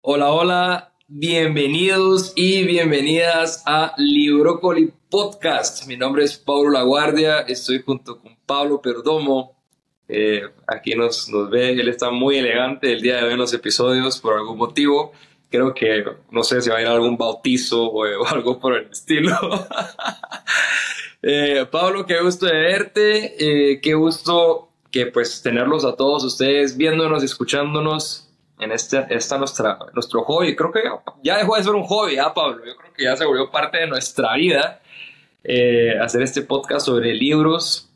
Hola, 0.00 0.30
hola, 0.30 0.94
bienvenidos 1.08 2.32
y 2.36 2.62
bienvenidas 2.62 3.64
a 3.66 3.94
Librocoli 3.96 4.92
Podcast. 5.10 5.88
Mi 5.88 5.96
nombre 5.96 6.22
es 6.22 6.38
Pablo 6.38 6.70
Laguardia, 6.70 7.40
estoy 7.40 7.82
junto 7.82 8.20
con 8.20 8.36
Pablo 8.46 8.80
Perdomo. 8.80 9.60
Eh, 10.06 10.42
aquí 10.68 10.94
nos, 10.94 11.28
nos 11.30 11.50
ve, 11.50 11.72
él 11.72 11.88
está 11.88 12.12
muy 12.12 12.36
elegante 12.36 12.92
el 12.92 13.00
día 13.02 13.16
de 13.16 13.24
hoy 13.24 13.32
en 13.32 13.38
los 13.38 13.52
episodios 13.52 14.20
por 14.20 14.34
algún 14.34 14.58
motivo. 14.58 15.10
Creo 15.50 15.74
que, 15.74 16.04
no 16.30 16.44
sé 16.44 16.62
si 16.62 16.70
va 16.70 16.76
a 16.76 16.82
ir 16.82 16.86
a 16.86 16.92
algún 16.92 17.16
bautizo 17.16 17.86
o, 17.86 18.06
o 18.22 18.26
algo 18.28 18.60
por 18.60 18.76
el 18.76 18.88
estilo. 18.92 19.36
Eh, 21.22 21.66
Pablo, 21.70 22.04
qué 22.04 22.20
gusto 22.20 22.46
de 22.46 22.52
verte, 22.52 23.36
eh, 23.72 23.80
qué 23.80 23.94
gusto 23.94 24.70
que 24.90 25.06
pues 25.06 25.40
tenerlos 25.40 25.84
a 25.84 25.94
todos 25.94 26.24
ustedes 26.24 26.76
viéndonos 26.76 27.22
y 27.22 27.26
escuchándonos 27.26 28.28
en 28.58 28.72
este, 28.72 29.06
esta 29.08 29.38
nuestra, 29.38 29.78
nuestro 29.94 30.22
hobby. 30.24 30.56
Creo 30.56 30.72
que 30.72 30.82
ya 31.22 31.38
dejó 31.38 31.56
de 31.56 31.62
ser 31.62 31.74
un 31.74 31.84
hobby, 31.84 32.18
¿ah, 32.18 32.34
Pablo? 32.34 32.64
Yo 32.66 32.76
creo 32.76 32.92
que 32.92 33.04
ya 33.04 33.16
se 33.16 33.24
volvió 33.24 33.50
parte 33.50 33.78
de 33.78 33.86
nuestra 33.86 34.34
vida 34.34 34.80
eh, 35.44 35.98
hacer 36.00 36.22
este 36.22 36.42
podcast 36.42 36.86
sobre 36.86 37.14
libros 37.14 37.88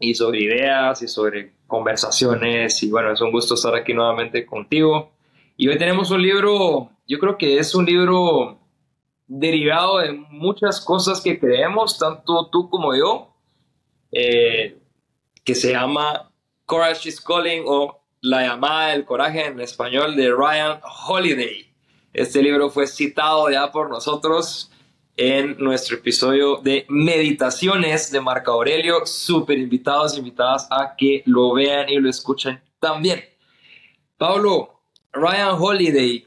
y 0.00 0.14
sobre 0.14 0.42
ideas 0.42 1.02
y 1.02 1.08
sobre 1.08 1.52
conversaciones. 1.66 2.82
Y 2.82 2.90
bueno, 2.90 3.12
es 3.12 3.20
un 3.20 3.30
gusto 3.30 3.54
estar 3.54 3.74
aquí 3.74 3.92
nuevamente 3.92 4.46
contigo. 4.46 5.12
Y 5.56 5.68
hoy 5.68 5.76
tenemos 5.76 6.10
un 6.10 6.22
libro, 6.22 6.90
yo 7.06 7.18
creo 7.18 7.36
que 7.36 7.58
es 7.58 7.74
un 7.74 7.84
libro 7.84 8.57
derivado 9.28 9.98
de 9.98 10.12
muchas 10.12 10.80
cosas 10.80 11.20
que 11.20 11.38
creemos, 11.38 11.98
tanto 11.98 12.48
tú 12.50 12.68
como 12.68 12.96
yo, 12.96 13.34
eh, 14.10 14.78
que 15.44 15.54
se 15.54 15.72
llama 15.72 16.32
Courage 16.64 17.08
is 17.08 17.20
Calling 17.20 17.62
o 17.66 18.02
La 18.20 18.42
llamada 18.42 18.88
del 18.88 19.04
coraje 19.04 19.46
en 19.46 19.60
español 19.60 20.16
de 20.16 20.32
Ryan 20.32 20.80
Holiday. 21.06 21.72
Este 22.12 22.42
libro 22.42 22.68
fue 22.68 22.86
citado 22.88 23.48
ya 23.48 23.70
por 23.70 23.90
nosotros 23.90 24.72
en 25.16 25.56
nuestro 25.58 25.98
episodio 25.98 26.56
de 26.56 26.84
Meditaciones 26.88 28.10
de 28.10 28.20
Marco 28.20 28.50
Aurelio. 28.50 29.06
Súper 29.06 29.58
invitados, 29.58 30.18
invitadas 30.18 30.66
a 30.70 30.96
que 30.96 31.22
lo 31.26 31.52
vean 31.52 31.88
y 31.88 31.96
lo 32.00 32.10
escuchen 32.10 32.60
también. 32.80 33.24
Pablo, 34.16 34.80
Ryan 35.12 35.56
Holiday, 35.58 36.26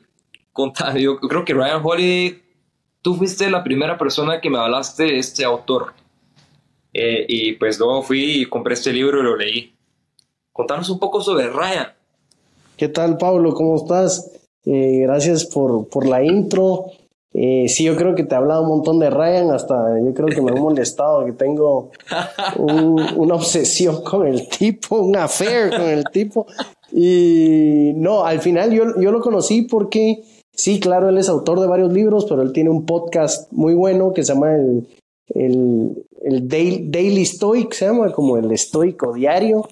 yo 0.97 1.20
creo 1.20 1.44
que 1.44 1.53
Ryan 1.53 1.81
Holiday 1.84 2.42
tú 3.02 3.16
fuiste 3.16 3.49
la 3.49 3.63
primera 3.63 3.97
persona 3.97 4.39
que 4.39 4.49
me 4.49 4.59
hablaste 4.59 5.03
de 5.03 5.19
este 5.19 5.44
autor. 5.44 5.94
Eh, 6.94 7.25
y 7.27 7.53
pues 7.53 7.80
luego 7.80 8.02
fui 8.03 8.41
y 8.41 8.45
compré 8.45 8.73
este 8.73 8.94
libro 8.94 9.19
y 9.19 9.23
lo 9.23 9.35
leí. 9.35 9.73
Contanos 10.52 10.89
un 10.89 10.99
poco 10.99 11.22
sobre 11.22 11.49
Ryan. 11.49 11.88
¿Qué 12.77 12.89
tal, 12.89 13.17
Pablo? 13.17 13.53
¿Cómo 13.53 13.77
estás? 13.77 14.31
Eh, 14.66 14.99
gracias 15.03 15.45
por, 15.45 15.88
por, 15.88 16.05
la 16.05 16.23
intro. 16.23 16.88
Eh, 17.33 17.67
sí, 17.69 17.85
yo 17.85 17.95
creo 17.95 18.13
que 18.13 18.23
te 18.23 18.35
he 18.35 18.38
hablado 18.38 18.63
un 18.63 18.69
montón 18.69 18.99
de 18.99 19.09
Ryan, 19.09 19.52
hasta 19.52 19.75
yo 20.03 20.13
creo 20.13 20.27
que 20.27 20.41
me 20.41 20.52
he 20.52 20.55
molestado, 20.59 21.25
que 21.25 21.31
tengo 21.31 21.91
una 22.57 23.35
obsesión 23.35 24.03
con 24.03 24.27
el 24.27 24.49
tipo, 24.49 24.97
un 24.97 25.16
affair 25.16 25.69
con 25.69 25.88
el 25.88 26.03
tipo. 26.11 26.45
Y 26.91 27.94
no, 27.95 28.25
al 28.25 28.41
final 28.41 28.72
yo, 28.72 28.99
yo 28.99 29.11
lo 29.11 29.22
conocí 29.22 29.61
porque 29.61 30.22
Sí, 30.62 30.80
claro, 30.80 31.09
él 31.09 31.17
es 31.17 31.28
autor 31.28 31.59
de 31.59 31.66
varios 31.66 31.92
libros, 31.92 32.26
pero 32.30 32.44
él 32.44 32.54
tiene 32.54 32.70
un 32.70 32.86
podcast 32.86 33.52
muy 33.52 33.73
bueno 33.73 34.14
que 34.14 34.23
se 34.23 34.31
llama 34.31 34.54
el, 34.54 34.86
el, 35.34 36.48
Daily, 36.48 37.26
Stoic, 37.26 37.73
se 37.73 37.86
llama 37.86 38.12
como 38.12 38.38
el 38.38 38.52
estoico 38.52 39.12
diario. 39.12 39.68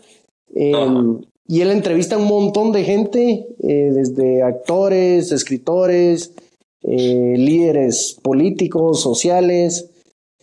Em, 0.56 1.22
y 1.48 1.62
él 1.62 1.70
entrevista 1.70 2.16
a 2.16 2.18
un 2.18 2.26
montón 2.26 2.72
de 2.72 2.84
gente, 2.86 3.46
eh, 3.62 3.92
desde 3.94 4.42
actores, 4.42 5.32
escritores, 5.32 6.34
eh, 6.82 7.36
líderes 7.38 8.18
políticos, 8.24 9.00
sociales. 9.00 9.92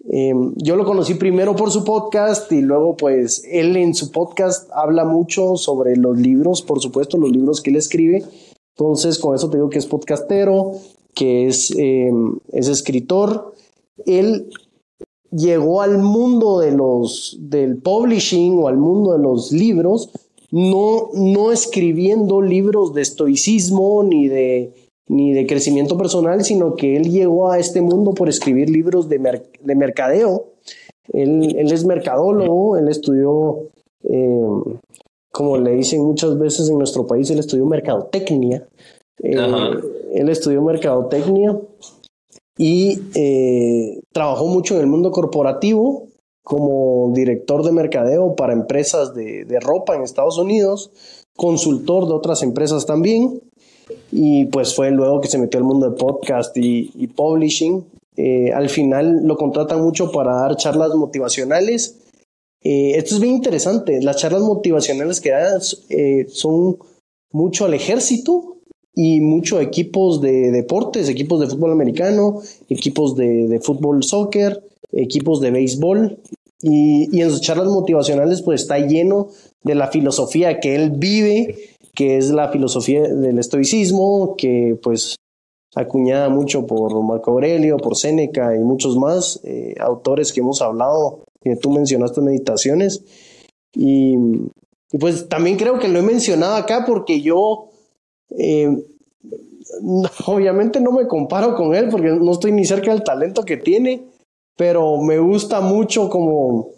Em, 0.08 0.54
yo 0.58 0.76
lo 0.76 0.84
conocí 0.84 1.14
primero 1.14 1.56
por 1.56 1.72
su 1.72 1.82
podcast 1.82 2.52
y 2.52 2.62
luego 2.62 2.96
pues 2.96 3.42
él 3.50 3.76
en 3.76 3.96
su 3.96 4.12
podcast 4.12 4.70
habla 4.72 5.04
mucho 5.04 5.56
sobre 5.56 5.96
los 5.96 6.16
libros, 6.16 6.62
por 6.62 6.80
supuesto, 6.80 7.18
los 7.18 7.32
libros 7.32 7.60
que 7.60 7.70
él 7.70 7.76
escribe 7.76 8.22
entonces, 8.78 9.18
con 9.18 9.34
eso 9.34 9.48
te 9.48 9.56
digo 9.56 9.70
que 9.70 9.78
es 9.78 9.86
podcastero, 9.86 10.72
que 11.14 11.46
es, 11.46 11.72
em, 11.78 12.38
es 12.52 12.68
escritor. 12.68 13.54
Él 14.04 14.50
llegó 15.30 15.80
al 15.80 15.96
mundo 15.96 16.60
de 16.60 16.72
los, 16.72 17.38
del 17.40 17.78
publishing 17.78 18.58
o 18.58 18.68
al 18.68 18.76
mundo 18.76 19.12
de 19.12 19.18
los 19.18 19.50
libros, 19.50 20.10
no, 20.50 21.08
no 21.14 21.52
escribiendo 21.52 22.42
libros 22.42 22.92
de 22.92 23.00
estoicismo 23.00 24.04
ni 24.04 24.28
de, 24.28 24.74
ni 25.08 25.32
de 25.32 25.46
crecimiento 25.46 25.96
personal, 25.96 26.44
sino 26.44 26.74
que 26.74 26.96
él 26.96 27.10
llegó 27.10 27.50
a 27.50 27.58
este 27.58 27.80
mundo 27.80 28.12
por 28.12 28.28
escribir 28.28 28.68
libros 28.68 29.08
de, 29.08 29.40
de 29.62 29.74
mercadeo. 29.74 30.48
Él, 31.14 31.56
él, 31.56 31.72
es 31.72 31.86
mercadólogo, 31.86 32.76
él 32.76 32.88
estudió 32.88 33.60
em, 34.02 34.62
como 35.36 35.58
le 35.58 35.72
dicen 35.72 36.02
muchas 36.02 36.38
veces 36.38 36.70
en 36.70 36.78
nuestro 36.78 37.06
país, 37.06 37.28
él 37.28 37.38
estudió 37.38 37.66
mercadotecnia. 37.66 38.66
Eh, 39.22 39.36
él 40.14 40.30
estudió 40.30 40.62
mercadotecnia 40.62 41.60
y 42.56 42.98
eh, 43.14 44.00
trabajó 44.12 44.46
mucho 44.46 44.76
en 44.76 44.80
el 44.80 44.86
mundo 44.86 45.10
corporativo 45.10 46.06
como 46.42 47.12
director 47.14 47.62
de 47.64 47.72
mercadeo 47.72 48.34
para 48.34 48.54
empresas 48.54 49.12
de, 49.12 49.58
ropa 49.60 49.94
en 49.94 50.04
Estados 50.04 50.38
Unidos, 50.38 50.90
consultor 51.36 52.06
de 52.06 52.14
otras 52.14 52.42
empresas 52.42 52.86
también, 52.86 53.42
y 54.10 54.46
pues 54.46 54.74
fue 54.74 54.90
luego 54.90 55.20
que 55.20 55.28
se 55.28 55.36
metió 55.36 55.58
al 55.58 55.64
mundo 55.64 55.90
de 55.90 55.98
podcast 55.98 56.56
y, 56.56 57.08
publishing. 57.08 57.84
Eh, 58.16 58.52
al 58.54 58.70
final 58.70 59.20
lo 59.24 59.36
contratan 59.36 59.82
mucho 59.82 60.10
para 60.10 60.34
dar 60.34 60.56
charlas 60.56 60.94
motivacionales 60.94 62.05
eh, 62.68 62.98
esto 62.98 63.14
es 63.14 63.20
bien 63.20 63.34
interesante. 63.34 64.02
Las 64.02 64.16
charlas 64.16 64.42
motivacionales 64.42 65.20
que 65.20 65.30
dan 65.30 65.60
eh, 65.88 66.26
son 66.28 66.78
mucho 67.30 67.64
al 67.64 67.74
ejército 67.74 68.56
y 68.92 69.20
mucho 69.20 69.58
a 69.58 69.62
equipos 69.62 70.20
de 70.20 70.50
deportes, 70.50 71.08
equipos 71.08 71.38
de 71.38 71.46
fútbol 71.46 71.70
americano, 71.70 72.40
equipos 72.68 73.14
de, 73.14 73.60
fútbol 73.62 74.02
soccer, 74.02 74.64
equipos 74.90 75.40
de 75.40 75.52
béisbol. 75.52 76.18
Y, 76.60 77.20
en 77.20 77.30
sus 77.30 77.40
charlas 77.40 77.68
motivacionales 77.68 78.42
pues 78.42 78.62
está 78.62 78.80
lleno 78.80 79.28
de 79.62 79.76
la 79.76 79.86
filosofía 79.86 80.58
que 80.58 80.74
él 80.74 80.90
vive, 80.90 81.54
que 81.94 82.16
es 82.16 82.30
la 82.30 82.48
filosofía 82.48 83.02
del 83.02 83.38
estoicismo, 83.38 84.34
que 84.36 84.76
pues 84.82 85.14
acuñada 85.76 86.30
mucho 86.30 86.66
por 86.66 87.00
Marco 87.04 87.30
Aurelio, 87.30 87.76
por 87.76 87.96
Séneca 87.96 88.56
y 88.56 88.58
muchos 88.58 88.96
más 88.96 89.38
eh, 89.44 89.76
autores 89.78 90.32
que 90.32 90.40
hemos 90.40 90.60
hablado 90.62 91.20
que 91.46 91.56
tú 91.56 91.70
mencionaste 91.70 92.20
meditaciones. 92.20 93.04
Y, 93.74 94.16
pues 94.98 95.28
también 95.28 95.56
creo 95.56 95.78
que 95.78 95.88
lo 95.88 95.98
he 95.98 96.02
mencionado 96.02 96.56
acá 96.56 96.84
porque 96.86 97.20
yo 97.20 97.70
eh, 98.30 98.84
obviamente 100.26 100.80
no 100.80 100.92
me 100.92 101.06
comparo 101.06 101.54
con 101.54 101.74
él 101.74 101.88
porque 101.90 102.08
no 102.08 102.32
estoy 102.32 102.52
ni 102.52 102.64
cerca 102.64 102.92
del 102.92 103.04
talento 103.04 103.42
que 103.42 103.56
tiene, 103.56 104.04
pero 104.56 104.98
me 105.02 105.18
gusta 105.18 105.60
mucho 105.60 106.08
como 106.08 106.70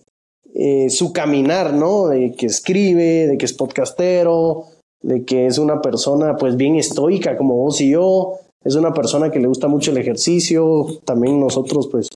eh, 0.54 0.90
su 0.90 1.12
caminar, 1.12 1.74
¿no? 1.74 2.08
De 2.08 2.32
que 2.32 2.46
escribe, 2.46 3.26
de 3.28 3.38
que 3.38 3.44
es 3.44 3.52
podcastero, 3.52 4.64
de 5.02 5.24
que 5.24 5.46
es 5.46 5.58
una 5.58 5.80
persona 5.80 6.36
pues 6.36 6.56
bien 6.56 6.76
estoica 6.76 7.36
como 7.36 7.56
vos 7.56 7.80
y 7.80 7.90
yo, 7.90 8.38
es 8.64 8.74
una 8.74 8.92
persona 8.92 9.30
que 9.30 9.38
le 9.38 9.46
gusta 9.46 9.68
mucho 9.68 9.92
el 9.92 9.98
ejercicio, 9.98 10.86
también 11.04 11.38
nosotros 11.38 11.88
pues 11.88 12.08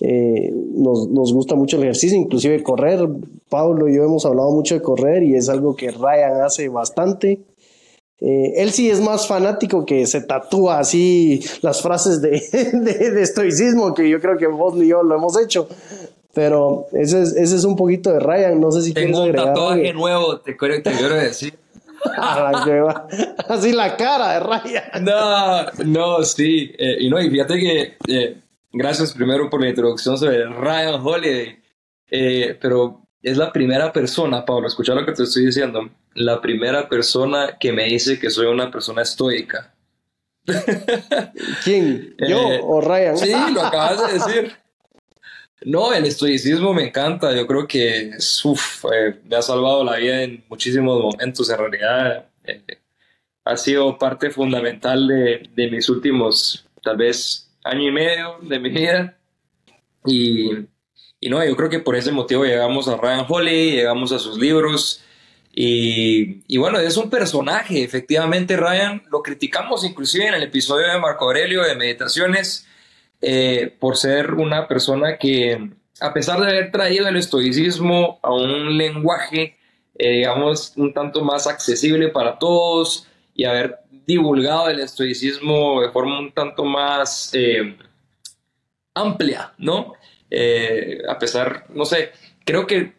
eh, 0.00 0.50
nos, 0.52 1.08
nos, 1.08 1.32
gusta 1.32 1.54
mucho 1.54 1.76
el 1.76 1.84
ejercicio, 1.84 2.18
inclusive 2.18 2.62
correr. 2.62 3.08
Pablo 3.48 3.88
y 3.88 3.96
yo 3.96 4.04
hemos 4.04 4.26
hablado 4.26 4.50
mucho 4.50 4.74
de 4.74 4.82
correr 4.82 5.22
y 5.22 5.36
es 5.36 5.48
algo 5.48 5.76
que 5.76 5.90
Ryan 5.90 6.42
hace 6.42 6.68
bastante. 6.68 7.40
Eh, 8.20 8.62
él 8.62 8.72
sí 8.72 8.90
es 8.90 9.00
más 9.00 9.26
fanático 9.26 9.84
que 9.84 10.06
se 10.06 10.22
tatúa 10.22 10.78
así 10.78 11.44
las 11.62 11.82
frases 11.82 12.22
de, 12.22 12.30
de, 12.72 13.22
estoicismo, 13.22 13.94
que 13.94 14.08
yo 14.08 14.20
creo 14.20 14.36
que 14.36 14.46
vos 14.46 14.74
y 14.82 14.88
yo 14.88 15.02
lo 15.02 15.14
hemos 15.16 15.40
hecho. 15.40 15.68
Pero 16.32 16.86
ese 16.92 17.22
es, 17.22 17.36
ese 17.36 17.56
es 17.56 17.64
un 17.64 17.76
poquito 17.76 18.12
de 18.12 18.18
Ryan, 18.18 18.60
no 18.60 18.72
sé 18.72 18.82
si 18.82 18.92
Tengo 18.92 19.22
un 19.22 19.32
tatuaje 19.32 19.92
nuevo, 19.92 20.40
te, 20.40 20.56
quiero, 20.56 20.82
te 20.82 20.90
quiero 20.90 21.14
decir. 21.14 21.56
así 23.48 23.72
la 23.72 23.96
cara 23.96 24.32
de 24.32 24.40
Ryan. 24.40 25.04
No, 25.04 25.84
no, 25.84 26.24
sí. 26.24 26.72
Eh, 26.76 26.96
y 27.00 27.08
no, 27.08 27.20
y 27.20 27.30
fíjate 27.30 27.54
que 27.58 28.43
Gracias 28.76 29.12
primero 29.12 29.48
por 29.48 29.60
la 29.60 29.68
introducción 29.68 30.18
sobre 30.18 30.44
Ryan 30.46 31.00
Holiday. 31.00 31.62
Eh, 32.10 32.58
pero 32.60 33.06
es 33.22 33.38
la 33.38 33.52
primera 33.52 33.92
persona, 33.92 34.44
Pablo, 34.44 34.66
escucha 34.66 34.94
lo 34.94 35.06
que 35.06 35.12
te 35.12 35.22
estoy 35.22 35.46
diciendo, 35.46 35.88
la 36.14 36.40
primera 36.40 36.88
persona 36.88 37.56
que 37.58 37.72
me 37.72 37.84
dice 37.84 38.18
que 38.18 38.30
soy 38.30 38.46
una 38.46 38.72
persona 38.72 39.02
estoica. 39.02 39.72
¿Quién? 41.62 42.16
¿Yo 42.28 42.52
eh, 42.52 42.60
o 42.62 42.80
Ryan? 42.80 43.16
Sí, 43.16 43.32
lo 43.52 43.62
acabas 43.64 44.06
de 44.08 44.12
decir. 44.12 44.52
No, 45.62 45.92
el 45.94 46.04
estoicismo 46.04 46.74
me 46.74 46.88
encanta. 46.88 47.32
Yo 47.32 47.46
creo 47.46 47.68
que 47.68 48.10
eh, 48.10 49.20
me 49.24 49.36
ha 49.36 49.42
salvado 49.42 49.84
la 49.84 49.96
vida 49.96 50.22
en 50.22 50.44
muchísimos 50.48 51.00
momentos. 51.00 51.48
En 51.48 51.58
realidad, 51.58 52.26
eh, 52.44 52.60
ha 53.44 53.56
sido 53.56 53.96
parte 53.96 54.30
fundamental 54.30 55.06
de, 55.06 55.48
de, 55.54 55.70
mis 55.70 55.88
últimos, 55.88 56.66
tal 56.82 56.96
vez, 56.96 57.43
año 57.64 57.88
y 57.88 57.92
medio 57.92 58.38
de 58.42 58.58
mi 58.60 58.68
vida. 58.68 59.16
Y, 60.06 60.50
y, 61.18 61.28
no, 61.28 61.44
yo 61.44 61.56
creo 61.56 61.70
que 61.70 61.80
por 61.80 61.96
ese 61.96 62.12
motivo 62.12 62.44
llegamos 62.44 62.86
a 62.88 62.96
Ryan 62.96 63.26
Holiday, 63.28 63.72
llegamos 63.72 64.12
a 64.12 64.18
sus 64.18 64.38
libros. 64.38 65.02
Y, 65.52 66.42
y, 66.46 66.58
bueno, 66.58 66.78
es 66.78 66.96
un 66.96 67.10
personaje, 67.10 67.82
efectivamente, 67.82 68.56
Ryan. 68.56 69.02
Lo 69.10 69.22
criticamos 69.22 69.84
inclusive 69.84 70.26
en 70.26 70.34
el 70.34 70.42
episodio 70.44 70.86
de 70.92 70.98
Marco 70.98 71.24
Aurelio 71.24 71.62
de 71.62 71.74
Meditaciones 71.74 72.66
eh, 73.26 73.74
por 73.80 73.96
ser 73.96 74.34
una 74.34 74.68
persona 74.68 75.16
que, 75.16 75.70
a 75.98 76.12
pesar 76.12 76.40
de 76.40 76.46
haber 76.46 76.70
traído 76.70 77.08
el 77.08 77.16
estoicismo 77.16 78.18
a 78.22 78.34
un 78.34 78.76
lenguaje, 78.76 79.56
eh, 79.96 80.10
digamos, 80.10 80.74
un 80.76 80.92
tanto 80.92 81.24
más 81.24 81.46
accesible 81.46 82.08
para 82.08 82.38
todos 82.38 83.08
y 83.34 83.44
haber 83.44 83.78
divulgado 84.06 84.68
el 84.68 84.80
estoicismo 84.80 85.80
de 85.80 85.90
forma 85.90 86.18
un 86.18 86.32
tanto 86.32 86.64
más 86.64 87.30
eh, 87.32 87.76
amplia, 88.94 89.52
¿no? 89.58 89.94
a 91.08 91.16
pesar, 91.16 91.66
no 91.68 91.84
sé, 91.84 92.10
creo 92.44 92.66
que 92.66 92.92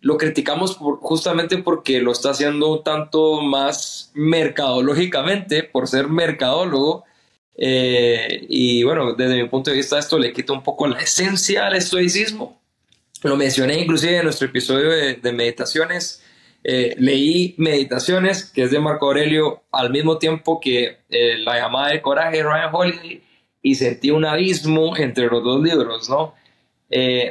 lo 0.00 0.18
criticamos 0.18 0.76
justamente 0.76 1.58
porque 1.58 2.00
lo 2.00 2.10
está 2.10 2.30
haciendo 2.30 2.72
un 2.72 2.82
tanto 2.82 3.40
más 3.42 4.10
mercadológicamente, 4.14 5.62
por 5.62 5.86
ser 5.86 6.08
mercadólogo, 6.08 7.04
eh, 7.62 8.46
y 8.48 8.82
bueno, 8.84 9.12
desde 9.12 9.42
mi 9.42 9.48
punto 9.48 9.70
de 9.70 9.76
vista 9.76 9.98
esto 9.98 10.18
le 10.18 10.32
quita 10.32 10.54
un 10.54 10.62
poco 10.62 10.86
la 10.86 11.00
esencia 11.00 11.66
al 11.66 11.76
estoicismo. 11.76 12.58
Lo 13.22 13.36
mencioné 13.36 13.78
inclusive 13.78 14.16
en 14.16 14.24
nuestro 14.24 14.46
episodio 14.46 14.88
de, 14.88 15.32
meditaciones. 15.32 16.22
Eh, 16.62 16.94
leí 16.98 17.54
Meditaciones, 17.58 18.44
que 18.44 18.64
es 18.64 18.70
de 18.70 18.80
Marco 18.80 19.06
Aurelio, 19.06 19.62
al 19.72 19.90
mismo 19.90 20.18
tiempo 20.18 20.60
que 20.60 20.98
eh, 21.08 21.38
La 21.38 21.58
llamada 21.58 21.88
del 21.88 22.02
coraje 22.02 22.38
de 22.38 22.42
Ryan 22.42 22.70
Holiday, 22.72 23.22
y 23.62 23.74
sentí 23.74 24.10
un 24.10 24.24
abismo 24.24 24.96
entre 24.96 25.26
los 25.26 25.42
dos 25.42 25.62
libros, 25.62 26.08
¿no? 26.08 26.34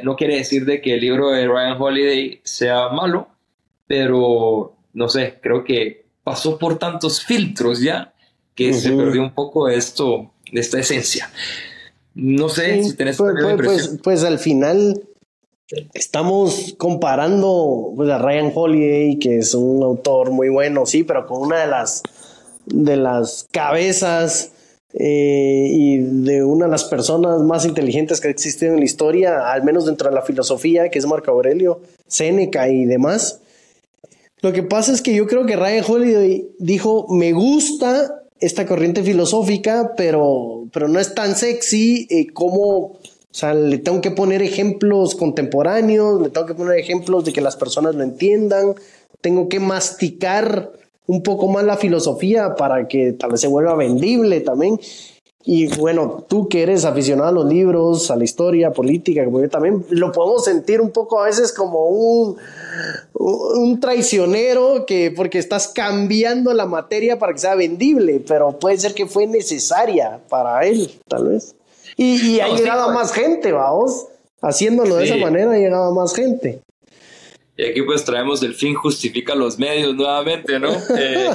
no 0.04 0.16
quiere 0.16 0.36
decir 0.36 0.64
de 0.64 0.80
que 0.80 0.94
el 0.94 1.00
libro 1.00 1.32
de 1.32 1.46
Ryan 1.46 1.76
Holiday 1.78 2.40
sea 2.44 2.88
malo, 2.88 3.28
pero 3.86 4.74
no 4.94 5.08
sé, 5.08 5.38
creo 5.42 5.64
que 5.64 6.06
pasó 6.24 6.58
por 6.58 6.78
tantos 6.78 7.22
filtros 7.22 7.80
ya 7.80 8.14
que 8.54 8.72
se 8.72 8.92
perdió 8.92 9.22
un 9.22 9.34
poco 9.34 9.68
esto, 9.68 10.32
de 10.52 10.60
esta 10.60 10.78
esencia. 10.78 11.30
No 12.14 12.48
sé 12.48 12.82
si 12.82 12.94
tenés 12.94 13.16
pues, 13.16 13.34
pues, 13.40 13.56
pues, 13.56 13.98
pues, 14.02 14.24
al 14.24 14.38
final 14.38 15.02
estamos 15.94 16.74
comparando 16.78 17.92
pues, 17.94 18.10
a 18.10 18.18
Ryan 18.18 18.52
Holiday, 18.54 19.18
que 19.18 19.38
es 19.38 19.54
un 19.54 19.82
autor 19.82 20.30
muy 20.30 20.48
bueno, 20.48 20.86
sí, 20.86 21.04
pero 21.04 21.26
con 21.26 21.42
una 21.42 21.60
de 21.60 21.66
las 21.66 22.02
de 22.66 22.96
las 22.96 23.46
cabezas 23.50 24.52
eh, 24.92 25.68
y 25.70 25.98
de 25.98 26.42
una 26.44 26.66
de 26.66 26.70
las 26.70 26.84
personas 26.84 27.40
más 27.42 27.64
inteligentes 27.64 28.20
que 28.20 28.28
ha 28.28 28.30
existido 28.30 28.72
en 28.72 28.80
la 28.80 28.84
historia, 28.84 29.52
al 29.52 29.62
menos 29.62 29.86
dentro 29.86 30.08
de 30.08 30.14
la 30.14 30.22
filosofía, 30.22 30.88
que 30.88 30.98
es 30.98 31.06
Marco 31.06 31.30
Aurelio, 31.30 31.80
Séneca 32.06 32.68
y 32.68 32.84
demás. 32.84 33.40
Lo 34.42 34.52
que 34.52 34.62
pasa 34.62 34.92
es 34.92 35.02
que 35.02 35.14
yo 35.14 35.26
creo 35.26 35.46
que 35.46 35.56
Ryan 35.56 35.84
Holiday 35.86 36.48
dijo, 36.58 37.06
me 37.10 37.32
gusta 37.32 38.22
esta 38.40 38.66
corriente 38.66 39.02
filosófica, 39.02 39.92
pero, 39.96 40.64
pero 40.72 40.88
no 40.88 40.98
es 40.98 41.14
tan 41.14 41.36
sexy 41.36 42.06
eh, 42.10 42.26
como, 42.32 42.98
o 43.30 43.34
sea, 43.34 43.54
le 43.54 43.78
tengo 43.78 44.00
que 44.00 44.10
poner 44.10 44.42
ejemplos 44.42 45.14
contemporáneos, 45.14 46.20
le 46.20 46.30
tengo 46.30 46.48
que 46.48 46.54
poner 46.54 46.78
ejemplos 46.78 47.24
de 47.24 47.32
que 47.32 47.40
las 47.40 47.56
personas 47.56 47.94
lo 47.94 48.02
entiendan, 48.02 48.74
tengo 49.20 49.48
que 49.48 49.60
masticar 49.60 50.72
un 51.06 51.22
poco 51.22 51.46
más 51.46 51.64
la 51.64 51.76
filosofía 51.76 52.56
para 52.56 52.88
que 52.88 53.12
tal 53.12 53.30
vez 53.30 53.40
se 53.40 53.46
vuelva 53.46 53.74
vendible 53.76 54.40
también. 54.40 54.80
Y 55.44 55.68
bueno, 55.78 56.24
tú 56.28 56.48
que 56.48 56.62
eres 56.62 56.84
aficionado 56.84 57.28
a 57.28 57.32
los 57.32 57.46
libros, 57.46 58.10
a 58.10 58.16
la 58.16 58.24
historia 58.24 58.72
política, 58.72 59.24
como 59.24 59.40
yo 59.40 59.48
también, 59.48 59.86
lo 59.88 60.12
podemos 60.12 60.44
sentir 60.44 60.80
un 60.80 60.90
poco 60.90 61.20
a 61.20 61.26
veces 61.26 61.52
como 61.52 61.86
un, 61.86 62.36
un 63.14 63.80
traicionero 63.80 64.84
que 64.86 65.12
porque 65.16 65.38
estás 65.38 65.68
cambiando 65.68 66.52
la 66.52 66.66
materia 66.66 67.18
para 67.18 67.32
que 67.32 67.38
sea 67.38 67.54
vendible, 67.54 68.22
pero 68.26 68.58
puede 68.58 68.76
ser 68.76 68.92
que 68.92 69.06
fue 69.06 69.26
necesaria 69.26 70.20
para 70.28 70.66
él, 70.66 70.90
tal 71.08 71.28
vez. 71.28 71.54
Y, 72.02 72.36
y 72.36 72.40
ha 72.40 72.48
llegado 72.48 72.88
a 72.88 72.94
más 72.94 73.12
gente, 73.12 73.52
vamos. 73.52 74.06
Haciéndolo 74.40 74.96
de 74.96 75.04
esa 75.04 75.16
manera 75.18 75.52
ha 75.52 75.58
llegado 75.58 75.90
a 75.90 75.94
más 75.94 76.16
gente. 76.16 76.62
Y 77.58 77.62
aquí 77.62 77.82
pues 77.82 78.06
traemos 78.06 78.42
el 78.42 78.54
fin 78.54 78.74
justifica 78.74 79.34
los 79.34 79.58
medios 79.58 79.94
nuevamente, 79.94 80.58
¿no? 80.58 80.70
eh, 80.96 81.28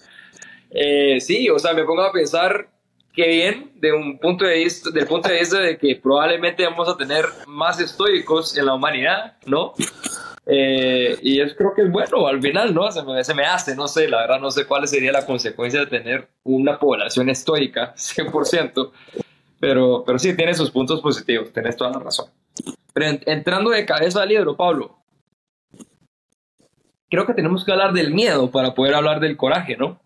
eh, 0.70 1.20
sí, 1.20 1.50
o 1.50 1.58
sea, 1.58 1.74
me 1.74 1.84
pongo 1.84 2.00
a 2.00 2.10
pensar 2.10 2.70
que 3.12 3.28
bien 3.28 3.72
de 3.74 3.92
un 3.92 4.18
punto 4.18 4.46
de 4.46 4.60
vista, 4.60 4.88
del 4.90 5.06
punto 5.06 5.28
de 5.28 5.40
vista 5.40 5.60
de 5.60 5.76
que 5.76 5.96
probablemente 5.96 6.64
vamos 6.64 6.88
a 6.88 6.96
tener 6.96 7.26
más 7.46 7.78
estoicos 7.78 8.56
en 8.56 8.64
la 8.64 8.72
humanidad, 8.72 9.36
¿no? 9.44 9.74
Eh, 10.46 11.18
y 11.20 11.38
es 11.42 11.54
creo 11.54 11.74
que 11.74 11.82
es 11.82 11.92
bueno 11.92 12.26
al 12.26 12.40
final, 12.40 12.74
¿no? 12.74 12.90
Se 12.90 13.02
me, 13.02 13.22
se 13.22 13.34
me, 13.34 13.44
hace, 13.44 13.76
no 13.76 13.88
sé, 13.88 14.08
la 14.08 14.22
verdad 14.22 14.40
no 14.40 14.50
sé 14.50 14.64
cuál 14.64 14.88
sería 14.88 15.12
la 15.12 15.26
consecuencia 15.26 15.80
de 15.80 15.86
tener 15.86 16.28
una 16.44 16.78
población 16.78 17.28
estoica, 17.28 17.94
100%, 17.96 18.90
pero, 19.62 20.02
pero 20.04 20.18
sí, 20.18 20.34
tiene 20.34 20.54
sus 20.54 20.72
puntos 20.72 21.00
positivos, 21.00 21.52
tenés 21.52 21.76
toda 21.76 21.92
la 21.92 22.00
razón. 22.00 22.26
Pero 22.92 23.16
entrando 23.26 23.70
de 23.70 23.86
cabeza 23.86 24.20
al 24.20 24.28
libro, 24.28 24.56
Pablo, 24.56 24.96
creo 27.08 27.24
que 27.24 27.32
tenemos 27.32 27.64
que 27.64 27.70
hablar 27.70 27.92
del 27.92 28.12
miedo 28.12 28.50
para 28.50 28.74
poder 28.74 28.96
hablar 28.96 29.20
del 29.20 29.36
coraje, 29.36 29.76
¿no? 29.76 30.00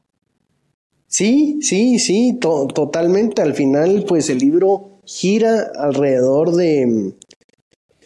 Sí, 1.07 1.57
sí, 1.63 1.99
sí, 1.99 2.39
totalmente. 2.39 3.41
Al 3.41 3.55
final, 3.55 4.05
pues 4.07 4.29
el 4.29 4.41
libro 4.41 5.01
gira 5.07 5.71
alrededor 5.79 6.53
de, 6.53 7.15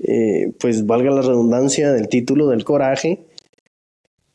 eh, 0.05 0.53
pues 0.61 0.87
valga 0.87 1.11
la 1.11 1.23
redundancia 1.23 1.91
del 1.91 2.07
título 2.07 2.47
del 2.47 2.63
coraje, 2.63 3.27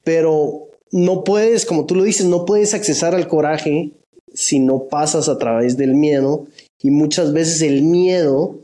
pero 0.04 0.68
no 0.92 1.24
puedes, 1.24 1.66
como 1.66 1.86
tú 1.86 1.96
lo 1.96 2.04
dices, 2.04 2.26
no 2.26 2.44
puedes 2.44 2.74
accesar 2.74 3.16
al 3.16 3.30
coraje 3.30 3.94
si 4.34 4.60
no 4.60 4.90
pasas 4.90 5.30
a 5.30 5.38
través 5.38 5.78
del 5.78 5.96
miedo 5.96 6.48
y 6.82 6.92
muchas 6.92 7.34
veces 7.34 7.62
el 7.62 7.82
miedo 7.84 8.60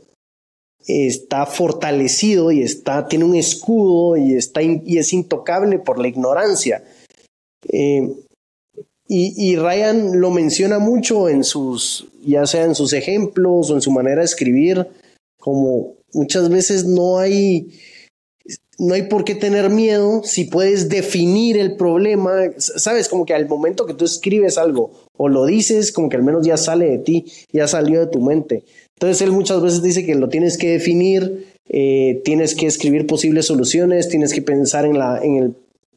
está 0.86 1.46
fortalecido 1.46 2.50
y 2.50 2.62
está, 2.62 3.06
tiene 3.06 3.24
un 3.24 3.36
escudo 3.36 4.16
y, 4.16 4.34
está 4.34 4.62
y 4.62 4.98
es 4.98 5.12
intocable 5.12 5.78
por 5.78 5.98
la 5.98 6.08
ignorancia. 6.08 6.84
Eh, 7.68 8.14
y, 9.14 9.56
Ryan 9.56 10.20
lo 10.20 10.30
menciona 10.30 10.78
mucho 10.78 11.28
en 11.28 11.44
sus, 11.44 12.08
ya 12.24 12.46
sea 12.46 12.64
en 12.64 12.74
sus 12.74 12.94
ejemplos 12.94 13.70
o 13.70 13.74
en 13.74 13.82
su 13.82 13.90
manera 13.90 14.20
de 14.20 14.24
escribir, 14.24 14.86
como 15.38 15.96
muchas 16.14 16.48
veces 16.48 16.86
no 16.86 17.18
hay, 17.18 17.78
no 18.78 18.94
hay 18.94 19.02
por 19.02 19.24
qué 19.24 19.34
tener 19.34 19.70
miedo 19.70 20.22
si 20.24 20.44
puedes 20.44 20.88
definir 20.88 21.56
el 21.56 21.76
problema, 21.76 22.50
sabes, 22.58 23.08
como 23.08 23.24
que 23.24 23.34
al 23.34 23.48
momento 23.48 23.86
que 23.86 23.94
tú 23.94 24.04
escribes 24.04 24.58
algo 24.58 24.90
o 25.16 25.28
lo 25.28 25.46
dices, 25.46 25.92
como 25.92 26.08
que 26.08 26.16
al 26.16 26.22
menos 26.22 26.44
ya 26.44 26.56
sale 26.56 26.90
de 26.90 26.98
ti, 26.98 27.26
ya 27.52 27.68
salió 27.68 28.00
de 28.00 28.06
tu 28.06 28.20
mente. 28.20 28.64
Entonces 28.94 29.22
él 29.22 29.32
muchas 29.32 29.62
veces 29.62 29.82
dice 29.82 30.04
que 30.04 30.14
lo 30.14 30.28
tienes 30.28 30.58
que 30.58 30.70
definir, 30.70 31.54
eh, 31.68 32.20
tienes 32.24 32.54
que 32.54 32.66
escribir 32.66 33.06
posibles 33.06 33.46
soluciones, 33.46 34.08
tienes 34.08 34.32
que 34.32 34.42
pensar 34.42 34.84
en, 34.84 34.98
la, 34.98 35.20
en 35.22 35.36
el 35.36 35.54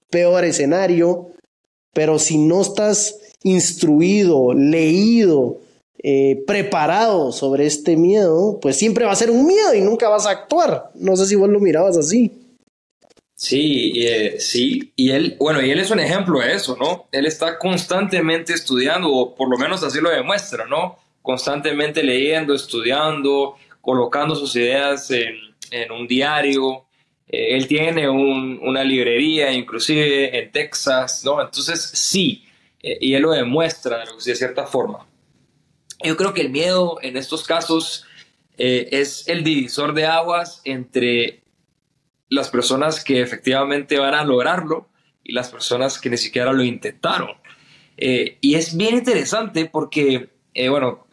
peor 0.10 0.46
escenario 0.46 1.32
pero 1.96 2.20
si 2.20 2.38
no 2.38 2.62
estás 2.62 3.22
instruido, 3.42 4.54
leído, 4.54 5.62
eh, 6.08 6.44
preparado 6.46 7.32
sobre 7.32 7.66
este 7.66 7.98
miedo, 7.98 8.60
pues 8.62 8.78
siempre 8.78 9.06
va 9.06 9.12
a 9.12 9.16
ser 9.16 9.32
un 9.32 9.48
miedo 9.48 9.74
y 9.74 9.82
nunca 9.82 10.08
vas 10.08 10.28
a 10.28 10.30
actuar. 10.30 10.92
No 10.94 11.16
sé 11.16 11.26
si 11.26 11.34
vos 11.34 11.50
lo 11.50 11.60
mirabas 11.60 11.98
así. 11.98 12.32
Sí, 13.34 13.92
eh, 14.06 14.36
sí, 14.40 14.94
y 14.96 15.10
él, 15.10 15.36
bueno, 15.40 15.64
y 15.64 15.72
él 15.72 15.80
es 15.80 15.90
un 15.90 16.00
ejemplo 16.00 16.42
de 16.42 16.54
eso, 16.54 16.78
¿no? 16.80 17.08
Él 17.12 17.26
está 17.26 17.58
constantemente 17.58 18.54
estudiando, 18.54 19.12
o 19.12 19.34
por 19.34 19.50
lo 19.50 19.58
menos 19.58 19.82
así 19.82 20.00
lo 20.00 20.12
demuestra, 20.12 20.68
¿no? 20.68 21.00
Constantemente 21.24 22.04
leyendo, 22.04 22.54
estudiando, 22.54 23.56
colocando 23.82 24.36
sus 24.36 24.56
ideas 24.58 25.10
en, 25.10 25.92
un 25.92 26.06
diario, 26.06 26.86
eh, 27.28 27.58
él 27.58 27.66
tiene 27.66 28.08
una 28.08 28.84
librería 28.84 29.52
inclusive 29.52 30.38
en 30.38 30.52
Texas, 30.52 31.26
¿no? 31.26 31.42
Entonces 31.42 31.82
sí, 31.82 32.46
y 32.80 33.16
él 33.16 33.24
lo 33.24 33.32
demuestra 33.32 34.04
de 34.24 34.36
cierta 34.36 34.68
forma. 34.68 35.08
Yo 36.04 36.18
creo 36.18 36.34
que 36.34 36.42
el 36.42 36.50
miedo 36.50 36.98
en 37.02 37.18
estos 37.18 37.46
casos 37.46 38.06
eh, 38.58 38.90
es 38.92 39.28
el 39.28 39.44
divisor 39.44 39.94
de 39.94 40.06
aguas 40.06 40.62
entre 40.66 41.44
las 42.30 42.50
personas 42.50 43.04
que 43.04 43.22
efectivamente 43.22 44.00
van 44.00 44.14
a 44.14 44.24
lograrlo 44.24 44.90
y 45.24 45.34
las 45.34 45.50
personas 45.50 46.00
que 46.00 46.10
ni 46.10 46.18
siquiera 46.18 46.54
lo 46.54 46.64
intentaron. 46.64 47.32
y 47.98 48.56
es 48.56 48.76
bien 48.76 48.96
interesante 48.96 49.66
porque, 49.66 50.30
bueno, 50.70 51.08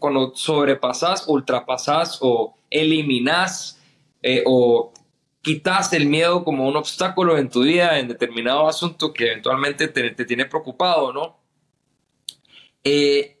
cuando 0.00 0.34
sobrepasas, 0.34 1.28
ultrapasas 1.28 2.18
o 2.20 2.56
eliminas 2.70 3.80
eh, 4.22 4.42
o 4.46 4.92
quitas 5.42 5.92
el 5.92 6.06
miedo 6.06 6.44
como 6.44 6.66
un 6.68 6.76
obstáculo 6.76 7.38
en 7.38 7.48
tu 7.48 7.62
vida 7.62 7.98
en 7.98 8.08
determinado 8.08 8.68
asunto 8.68 9.12
que 9.12 9.26
eventualmente 9.26 9.88
te, 9.88 10.10
te 10.10 10.24
tiene 10.24 10.46
preocupado, 10.46 11.12
¿no? 11.12 11.40
Eh, 12.84 13.39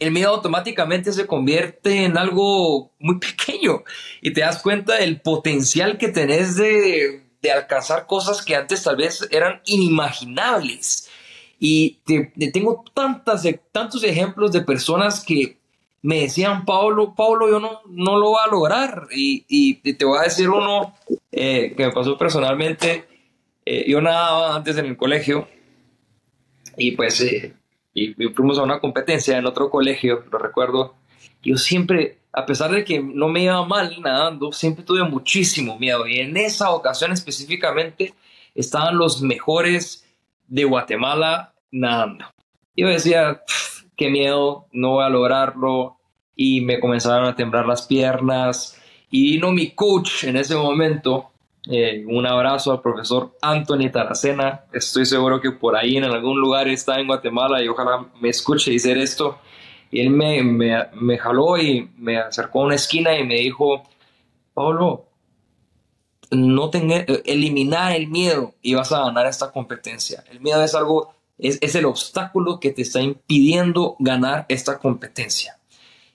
el 0.00 0.10
miedo 0.10 0.30
automáticamente 0.30 1.12
se 1.12 1.26
convierte 1.26 2.04
en 2.04 2.18
algo 2.18 2.92
muy 2.98 3.18
pequeño 3.18 3.84
y 4.20 4.32
te 4.32 4.40
das 4.40 4.60
cuenta 4.62 4.96
del 4.96 5.20
potencial 5.20 5.98
que 5.98 6.08
tenés 6.08 6.56
de, 6.56 7.22
alcanzar 7.54 8.06
cosas 8.06 8.42
que 8.42 8.56
antes 8.56 8.82
tal 8.82 8.96
vez 8.96 9.28
eran 9.30 9.60
inimaginables. 9.66 11.08
Y 11.58 12.00
te, 12.06 12.32
tengo 12.50 12.84
tantas, 12.94 13.46
tantos 13.70 14.02
ejemplos 14.02 14.50
de 14.52 14.62
personas 14.62 15.22
que 15.22 15.58
me 16.02 16.22
decían, 16.22 16.64
Pablo, 16.64 17.14
Pablo, 17.14 17.50
yo 17.50 17.60
no, 17.60 17.82
no 17.86 18.18
lo 18.18 18.30
voy 18.30 18.40
a 18.42 18.50
lograr. 18.50 19.08
Y, 19.14 19.44
y 19.48 19.92
te 19.92 20.04
voy 20.06 20.18
a 20.18 20.22
decir 20.22 20.48
uno 20.48 20.94
eh, 21.30 21.74
que 21.76 21.86
me 21.86 21.92
pasó 21.92 22.16
personalmente. 22.16 23.04
Eh, 23.66 23.84
yo 23.86 24.00
nadaba 24.00 24.56
antes 24.56 24.78
en 24.78 24.86
el 24.86 24.96
colegio 24.96 25.46
y 26.76 26.92
pues 26.92 27.20
eh, 27.20 27.54
y, 27.92 28.14
fuimos 28.34 28.58
a 28.58 28.62
una 28.62 28.80
competencia 28.80 29.36
en 29.36 29.46
otro 29.46 29.70
colegio, 29.70 30.24
lo 30.30 30.38
recuerdo. 30.38 30.94
Yo 31.42 31.56
siempre, 31.56 32.18
a 32.32 32.46
pesar 32.46 32.70
de 32.70 32.84
que 32.84 33.00
no 33.00 33.28
me 33.28 33.44
iba 33.44 33.64
mal 33.66 33.96
nadando, 34.00 34.52
siempre 34.52 34.84
tuve 34.84 35.02
muchísimo 35.04 35.78
miedo. 35.78 36.06
Y 36.06 36.20
en 36.20 36.36
esa 36.36 36.70
ocasión 36.70 37.12
específicamente 37.12 38.14
estaban 38.54 38.96
los 38.96 39.22
mejores 39.22 40.06
de 40.46 40.64
Guatemala 40.64 41.54
nadando. 41.70 42.26
Yo 42.76 42.88
decía, 42.88 43.42
qué 43.96 44.10
miedo, 44.10 44.66
no 44.72 44.92
voy 44.92 45.04
a 45.04 45.08
lograrlo. 45.08 45.96
Y 46.36 46.62
me 46.62 46.80
comenzaron 46.80 47.26
a 47.26 47.36
temblar 47.36 47.66
las 47.66 47.82
piernas. 47.82 48.80
Y 49.10 49.32
vino 49.32 49.52
mi 49.52 49.72
coach 49.72 50.24
en 50.24 50.36
ese 50.36 50.54
momento. 50.54 51.29
Eh, 51.66 52.04
un 52.06 52.26
abrazo 52.26 52.72
al 52.72 52.80
profesor 52.80 53.36
Anthony 53.42 53.90
Taracena. 53.92 54.64
Estoy 54.72 55.04
seguro 55.04 55.40
que 55.40 55.52
por 55.52 55.76
ahí 55.76 55.96
en 55.96 56.04
algún 56.04 56.40
lugar 56.40 56.68
está 56.68 56.98
en 56.98 57.06
Guatemala 57.06 57.62
y 57.62 57.68
ojalá 57.68 58.06
me 58.20 58.30
escuche 58.30 58.70
decir 58.70 58.96
esto. 58.96 59.38
Y 59.90 60.00
él 60.00 60.10
me, 60.10 60.42
me, 60.42 61.18
jaló 61.18 61.58
y 61.58 61.90
me 61.98 62.18
acercó 62.18 62.62
a 62.62 62.66
una 62.66 62.76
esquina 62.76 63.18
y 63.18 63.24
me 63.24 63.36
dijo, 63.36 63.82
Pablo, 64.54 65.06
no 66.30 66.70
tenga, 66.70 67.04
eliminar 67.24 67.92
el 67.92 68.08
miedo 68.08 68.54
y 68.62 68.74
vas 68.74 68.92
a 68.92 69.04
ganar 69.04 69.26
esta 69.26 69.50
competencia. 69.50 70.24
El 70.30 70.40
miedo 70.40 70.62
es 70.62 70.76
algo, 70.76 71.14
es, 71.38 71.58
es 71.60 71.74
el 71.74 71.86
obstáculo 71.86 72.60
que 72.60 72.70
te 72.70 72.82
está 72.82 73.00
impidiendo 73.00 73.96
ganar 73.98 74.46
esta 74.48 74.78
competencia. 74.78 75.58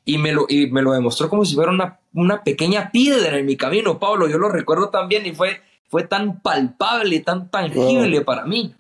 Y 0.06 0.20
me 0.20 0.32
lo, 0.32 0.46
y 0.48 0.68
me 0.68 0.82
lo 0.82 0.94
demostró 0.94 1.30
como 1.30 1.44
si 1.44 1.56
fuera 1.56 1.72
una, 1.72 2.00
una 2.16 2.44
pequeña 2.44 2.92
piedra 2.92 3.38
en 3.38 3.46
mi 3.46 3.58
camino, 3.58 4.00
Pablo. 4.00 4.28
Yo 4.28 4.38
lo 4.38 4.50
recuerdo 4.50 4.90
también 4.90 5.26
y 5.26 5.34
fue, 5.34 5.62
fue 5.88 6.08
tan 6.08 6.42
palpable, 6.42 7.20
tan 7.20 7.52
tangible 7.52 8.22
para 8.22 8.46
mí. 8.46 8.74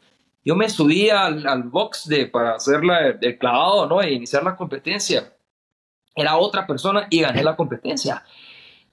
Yo 0.43 0.55
me 0.55 0.69
subí 0.69 1.09
al, 1.09 1.45
al 1.45 1.63
box 1.63 2.07
de, 2.07 2.27
para 2.27 2.55
hacer 2.55 2.83
la, 2.83 3.09
el 3.09 3.37
clavado, 3.37 3.87
¿no? 3.87 4.01
E 4.01 4.13
iniciar 4.13 4.43
la 4.43 4.55
competencia. 4.55 5.33
Era 6.15 6.37
otra 6.37 6.65
persona 6.65 7.07
y 7.09 7.21
gané 7.21 7.43
la 7.43 7.55
competencia. 7.55 8.23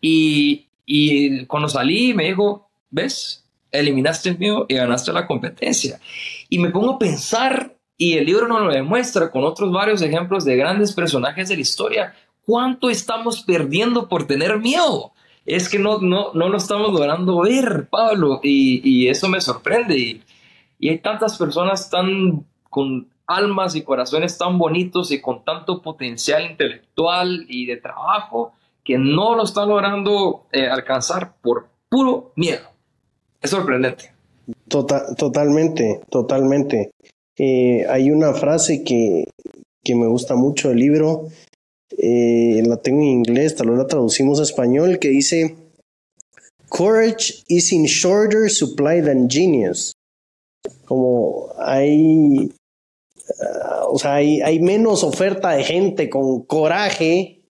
Y, 0.01 0.67
y 0.85 1.47
cuando 1.47 1.69
salí 1.69 2.13
me 2.13 2.25
dijo, 2.25 2.69
¿ves? 2.91 3.47
Eliminaste 3.71 4.31
el 4.31 4.39
mío 4.39 4.67
y 4.69 4.75
ganaste 4.75 5.13
la 5.13 5.27
competencia. 5.27 6.01
Y 6.49 6.59
me 6.59 6.71
pongo 6.71 6.95
a 6.95 6.99
pensar, 6.99 7.77
y 7.97 8.19
el 8.19 8.27
libro 8.27 8.49
nos 8.49 8.63
lo 8.63 8.73
demuestra 8.73 9.31
con 9.31 9.45
otros 9.45 9.71
varios 9.71 10.03
ejemplos 10.03 10.45
de 10.45 10.57
grandes 10.57 10.93
personajes 10.93 11.49
de 11.49 11.55
la 11.55 11.61
historia, 11.61 12.15
cuánto 12.47 12.91
estamos 12.91 13.43
perdiendo 13.43 14.09
por 14.09 14.27
tener 14.27 14.59
miedo. 14.59 15.13
Es 15.45 15.69
que 15.69 15.79
no, 15.79 15.99
no, 15.99 16.33
no 16.35 16.49
lo 16.49 16.57
estamos 16.57 16.93
logrando 16.93 17.41
ver, 17.41 17.89
Pablo, 17.91 18.41
y, 18.43 18.81
y 18.89 19.09
eso 19.09 19.29
me 19.29 19.41
sorprende. 19.41 19.99
Y, 19.99 20.23
y 20.79 20.89
hay 20.89 20.99
tantas 20.99 21.37
personas 21.39 21.91
tan 21.91 22.45
con 22.71 23.09
almas 23.27 23.75
y 23.77 23.83
corazones 23.83 24.37
tan 24.39 24.59
bonitos 24.59 25.11
y 25.13 25.21
con 25.21 25.45
tanto 25.45 25.83
potencial 25.83 26.51
intelectual 26.51 27.47
y 27.49 27.67
de 27.67 27.77
trabajo 27.77 28.53
que 28.85 28.99
no 28.99 29.37
lo 29.37 29.45
están 29.45 29.69
logrando 29.69 30.47
eh, 30.53 30.67
alcanzar 30.67 31.35
por 31.41 31.69
puro 31.89 32.33
miedo. 32.37 32.63
Es 33.41 33.51
sorprendente. 33.51 34.13
Tota-, 34.69 35.15
totalmente, 35.15 36.01
totalmente. 36.11 36.91
Eh, 37.37 37.87
hay 37.89 38.11
una 38.11 38.35
frase 38.35 38.83
que, 38.85 39.25
que, 39.85 39.95
me 39.95 40.07
gusta 40.07 40.35
mucho 40.35 40.69
del 40.69 40.79
libro, 40.79 41.29
eh, 41.99 42.63
la 42.67 42.77
tengo 42.77 43.01
en 43.01 43.09
inglés, 43.09 43.55
tal 43.57 43.71
vez 43.71 43.79
la 43.79 43.87
traducimos 43.87 44.41
a 44.41 44.45
español, 44.45 44.99
que 44.99 45.09
dice, 45.09 45.57
Courage 46.69 47.45
is 47.49 47.73
in 47.73 47.85
shorter 47.85 48.49
supply 48.49 49.03
than 49.03 49.29
genius. 49.29 49.93
Como 50.87 51.51
hay, 51.59 52.51
uh, 53.29 53.93
o 53.93 53.99
sea, 53.99 54.15
hay, 54.15 54.41
hay 54.41 54.59
menos 54.59 55.05
oferta 55.05 55.51
de 55.51 55.65
gente 55.65 56.09
con 56.09 56.43
coraje 56.43 57.41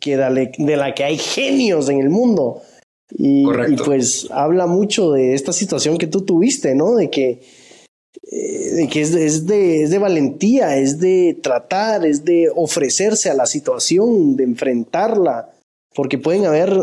que 0.00 0.16
de 0.16 0.76
la 0.76 0.94
que 0.94 1.04
hay 1.04 1.18
genios 1.18 1.88
en 1.88 1.98
el 1.98 2.08
mundo. 2.08 2.62
Y, 3.10 3.46
pues 3.84 4.28
habla 4.30 4.66
mucho 4.66 5.12
de 5.12 5.34
esta 5.34 5.52
situación 5.52 5.96
que 5.96 6.06
tú 6.06 6.24
tuviste, 6.24 6.74
¿no? 6.74 6.94
De 6.94 7.10
que, 7.10 7.30
eh, 7.30 7.40
de 8.30 8.88
que 8.90 9.00
es, 9.00 9.14
es, 9.14 9.46
de, 9.46 9.82
es 9.82 9.90
de 9.90 9.98
valentía, 9.98 10.76
es 10.76 10.98
de 10.98 11.38
tratar, 11.42 12.04
es 12.04 12.24
de 12.24 12.50
ofrecerse 12.54 13.30
a 13.30 13.34
la 13.34 13.46
situación, 13.46 14.36
de 14.36 14.44
enfrentarla, 14.44 15.50
porque 15.94 16.18
pueden 16.18 16.46
haber, 16.46 16.74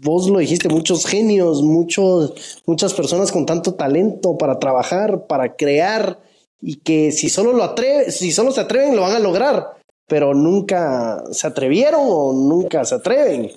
vos 0.00 0.28
lo 0.28 0.38
dijiste, 0.38 0.68
muchos 0.68 1.06
genios, 1.06 1.62
muchos, 1.62 2.62
muchas 2.66 2.94
personas 2.94 3.30
con 3.30 3.46
tanto 3.46 3.74
talento 3.74 4.36
para 4.36 4.58
trabajar, 4.58 5.26
para 5.26 5.56
crear, 5.56 6.18
y 6.60 6.76
que 6.76 7.12
si 7.12 7.28
solo 7.28 7.52
lo 7.52 7.62
atreve, 7.62 8.10
si 8.10 8.32
solo 8.32 8.50
se 8.50 8.60
atreven, 8.60 8.96
lo 8.96 9.02
van 9.02 9.16
a 9.16 9.18
lograr 9.18 9.74
pero 10.06 10.34
nunca 10.34 11.22
se 11.32 11.46
atrevieron 11.46 12.02
o 12.04 12.32
nunca 12.32 12.84
se 12.84 12.96
atreven. 12.96 13.50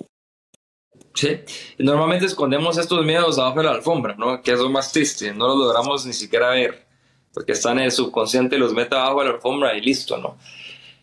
Sí, 1.14 1.40
normalmente 1.78 2.26
escondemos 2.26 2.78
estos 2.78 3.04
miedos 3.04 3.38
abajo 3.38 3.58
de 3.58 3.64
la 3.64 3.72
alfombra, 3.72 4.14
¿no? 4.16 4.40
Que 4.40 4.52
es 4.52 4.58
lo 4.60 4.70
más 4.70 4.92
triste, 4.92 5.34
no 5.34 5.48
los 5.48 5.58
logramos 5.58 6.06
ni 6.06 6.12
siquiera 6.12 6.50
ver, 6.50 6.86
porque 7.32 7.52
están 7.52 7.78
en 7.78 7.84
el 7.84 7.92
subconsciente, 7.92 8.58
los 8.58 8.72
mete 8.72 8.94
abajo 8.94 9.20
de 9.20 9.28
la 9.28 9.34
alfombra 9.34 9.76
y 9.76 9.80
listo, 9.80 10.18
¿no? 10.18 10.38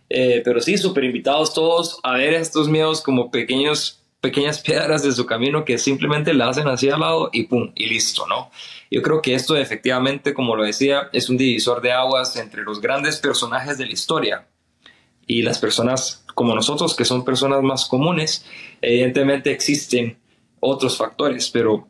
Eh, 0.09 0.41
pero 0.43 0.61
sí, 0.61 0.77
súper 0.77 1.03
invitados 1.03 1.53
todos 1.53 1.99
a 2.03 2.13
ver 2.13 2.33
estos 2.33 2.69
miedos 2.69 3.01
como 3.01 3.31
pequeños, 3.31 4.01
pequeñas 4.21 4.61
piedras 4.61 5.03
de 5.03 5.11
su 5.11 5.25
camino 5.25 5.65
que 5.65 5.77
simplemente 5.77 6.33
la 6.33 6.49
hacen 6.49 6.67
así 6.67 6.89
al 6.89 6.99
lado 6.99 7.29
y 7.33 7.43
pum, 7.43 7.71
y 7.75 7.87
listo, 7.87 8.27
¿no? 8.27 8.51
Yo 8.91 9.01
creo 9.01 9.21
que 9.21 9.33
esto 9.33 9.55
efectivamente, 9.57 10.33
como 10.33 10.55
lo 10.55 10.63
decía, 10.63 11.09
es 11.11 11.29
un 11.29 11.37
divisor 11.37 11.81
de 11.81 11.91
aguas 11.91 12.35
entre 12.35 12.63
los 12.63 12.81
grandes 12.81 13.17
personajes 13.17 13.77
de 13.77 13.85
la 13.87 13.93
historia, 13.93 14.47
y 15.27 15.41
las 15.41 15.59
personas 15.59 16.23
como 16.33 16.53
nosotros, 16.53 16.95
que 16.95 17.05
son 17.05 17.23
personas 17.23 17.63
más 17.63 17.85
comunes, 17.85 18.45
evidentemente 18.81 19.51
existen 19.51 20.17
otros 20.59 20.97
factores, 20.97 21.49
pero 21.49 21.87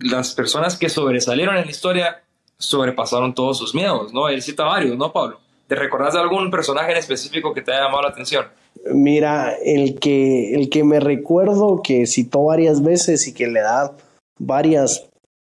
las 0.00 0.32
personas 0.32 0.76
que 0.76 0.88
sobresalieron 0.88 1.56
en 1.56 1.64
la 1.64 1.70
historia 1.70 2.23
sobrepasaron 2.64 3.34
todos 3.34 3.58
sus 3.58 3.74
miedos, 3.74 4.12
¿no? 4.12 4.28
Él 4.28 4.42
cita 4.42 4.64
varios, 4.64 4.96
¿no, 4.96 5.12
Pablo? 5.12 5.38
¿Te 5.66 5.74
recordás 5.74 6.14
de 6.14 6.20
algún 6.20 6.50
personaje 6.50 6.92
en 6.92 6.98
específico 6.98 7.54
que 7.54 7.62
te 7.62 7.72
haya 7.72 7.84
llamado 7.84 8.02
la 8.02 8.08
atención? 8.10 8.46
Mira, 8.92 9.54
el 9.64 9.98
que, 9.98 10.54
el 10.54 10.68
que 10.68 10.84
me 10.84 11.00
recuerdo 11.00 11.80
que 11.82 12.06
citó 12.06 12.44
varias 12.44 12.82
veces 12.82 13.26
y 13.26 13.32
que 13.32 13.46
le 13.46 13.60
da 13.60 13.96
varias 14.38 15.08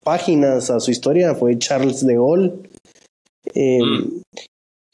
páginas 0.02 0.70
a 0.70 0.80
su 0.80 0.90
historia 0.90 1.34
fue 1.34 1.58
Charles 1.58 2.06
de 2.06 2.14
Gaulle. 2.14 2.52
Eh, 3.54 3.82
mm. 3.82 4.20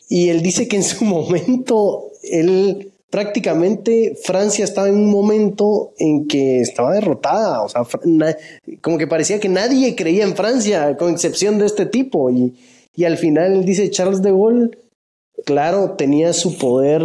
Y 0.08 0.28
él 0.30 0.42
dice 0.42 0.66
que 0.68 0.76
en 0.76 0.82
su 0.82 1.04
momento, 1.04 2.10
él 2.22 2.92
prácticamente 3.10 4.16
Francia 4.22 4.64
estaba 4.64 4.88
en 4.88 4.96
un 4.96 5.10
momento 5.10 5.92
en 5.98 6.26
que 6.26 6.60
estaba 6.60 6.92
derrotada, 6.92 7.62
o 7.62 7.68
sea, 7.68 7.82
como 8.80 8.98
que 8.98 9.06
parecía 9.06 9.40
que 9.40 9.48
nadie 9.48 9.94
creía 9.94 10.24
en 10.24 10.36
Francia, 10.36 10.96
con 10.96 11.12
excepción 11.12 11.58
de 11.58 11.66
este 11.66 11.86
tipo. 11.86 12.30
Y, 12.30 12.56
y 12.94 13.04
al 13.04 13.16
final 13.16 13.64
dice, 13.64 13.90
Charles 13.90 14.22
de 14.22 14.30
Gaulle, 14.30 14.70
claro, 15.44 15.92
tenía 15.92 16.32
su 16.32 16.58
poder, 16.58 17.02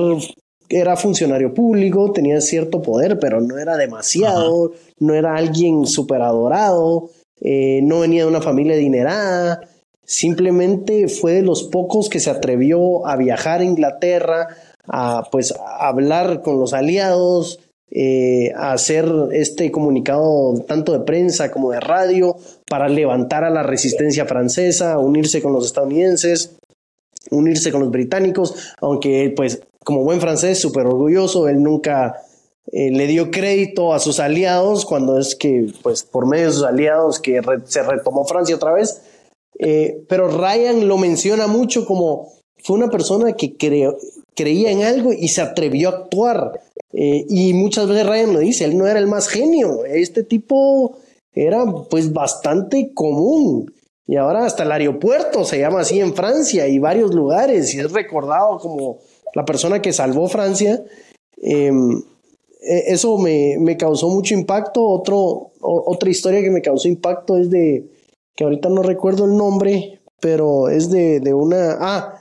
era 0.69 0.95
funcionario 0.95 1.53
público, 1.53 2.11
tenía 2.11 2.41
cierto 2.41 2.81
poder, 2.81 3.19
pero 3.19 3.41
no 3.41 3.57
era 3.57 3.77
demasiado, 3.77 4.73
no 4.99 5.13
era 5.13 5.35
alguien 5.35 5.85
súper 5.85 6.21
adorado, 6.21 7.09
eh, 7.41 7.81
no 7.83 7.99
venía 7.99 8.23
de 8.23 8.29
una 8.29 8.41
familia 8.41 8.75
adinerada 8.75 9.61
Simplemente 10.09 11.07
fue 11.07 11.33
de 11.33 11.43
los 11.43 11.65
pocos 11.65 12.09
que 12.09 12.19
se 12.19 12.31
atrevió 12.31 13.05
a 13.05 13.15
viajar 13.15 13.61
a 13.61 13.63
Inglaterra, 13.63 14.47
a 14.89 15.23
pues 15.31 15.53
hablar 15.79 16.41
con 16.41 16.59
los 16.59 16.73
aliados, 16.73 17.59
eh, 17.91 18.51
a 18.55 18.73
hacer 18.73 19.09
este 19.31 19.71
comunicado 19.71 20.53
tanto 20.67 20.91
de 20.93 20.99
prensa 20.99 21.51
como 21.51 21.71
de 21.71 21.79
radio 21.79 22.35
para 22.67 22.87
levantar 22.87 23.43
a 23.43 23.49
la 23.49 23.63
resistencia 23.63 24.25
francesa, 24.25 24.99
unirse 24.99 25.41
con 25.41 25.53
los 25.53 25.65
estadounidenses, 25.65 26.57
unirse 27.31 27.71
con 27.71 27.81
los 27.81 27.91
británicos, 27.91 28.73
aunque 28.79 29.33
pues 29.35 29.61
como 29.83 30.03
buen 30.03 30.21
francés 30.21 30.59
súper 30.59 30.85
orgulloso, 30.85 31.47
él 31.47 31.63
nunca 31.63 32.21
eh, 32.71 32.91
le 32.91 33.07
dio 33.07 33.31
crédito 33.31 33.93
a 33.93 33.99
sus 33.99 34.19
aliados 34.19 34.85
cuando 34.85 35.17
es 35.17 35.35
que, 35.35 35.71
pues, 35.81 36.03
por 36.03 36.27
medio 36.27 36.47
de 36.47 36.53
sus 36.53 36.63
aliados 36.63 37.19
que 37.19 37.41
se 37.65 37.81
retomó 37.81 38.25
Francia 38.25 38.55
otra 38.55 38.73
vez. 38.73 39.01
Eh, 39.57 40.03
pero 40.07 40.29
Ryan 40.29 40.87
lo 40.87 40.97
menciona 40.97 41.47
mucho 41.47 41.85
como 41.85 42.33
fue 42.63 42.77
una 42.77 42.89
persona 42.89 43.33
que 43.33 43.55
creía 43.55 44.71
en 44.71 44.83
algo 44.83 45.13
y 45.13 45.27
se 45.27 45.41
atrevió 45.41 45.89
a 45.89 45.91
actuar. 45.93 46.61
Eh, 46.93 47.25
y 47.29 47.53
muchas 47.53 47.87
veces 47.87 48.07
Ryan 48.07 48.33
lo 48.33 48.39
dice, 48.39 48.65
él 48.65 48.77
no 48.77 48.87
era 48.87 48.99
el 48.99 49.07
más 49.07 49.27
genio, 49.27 49.85
este 49.85 50.23
tipo 50.23 50.97
era 51.33 51.63
pues 51.89 52.11
bastante 52.11 52.91
común. 52.93 53.71
Y 54.07 54.15
ahora 54.15 54.45
hasta 54.45 54.63
el 54.63 54.71
aeropuerto 54.71 55.43
se 55.45 55.59
llama 55.59 55.81
así 55.81 55.99
en 55.99 56.15
Francia 56.15 56.67
y 56.67 56.79
varios 56.79 57.13
lugares 57.13 57.73
y 57.75 57.79
es 57.79 57.91
recordado 57.91 58.57
como 58.57 58.97
la 59.35 59.45
persona 59.45 59.81
que 59.81 59.93
salvó 59.93 60.27
Francia. 60.27 60.83
Em, 61.37 62.01
e, 62.61 62.91
eso 62.91 63.19
me, 63.19 63.57
me, 63.59 63.77
causó 63.77 64.09
mucho 64.09 64.33
impacto. 64.33 65.03
Otra 65.61 66.09
historia 66.09 66.41
que 66.41 66.49
me 66.49 66.63
causó 66.63 66.87
impacto 66.87 67.37
es 67.37 67.51
de, 67.51 67.85
que 68.35 68.43
ahorita 68.45 68.69
no 68.69 68.81
recuerdo 68.81 69.25
el 69.25 69.37
nombre, 69.37 69.99
pero 70.19 70.69
es 70.69 70.89
de, 70.89 71.19
de 71.19 71.33
una, 71.33 71.77
ah, 71.79 72.18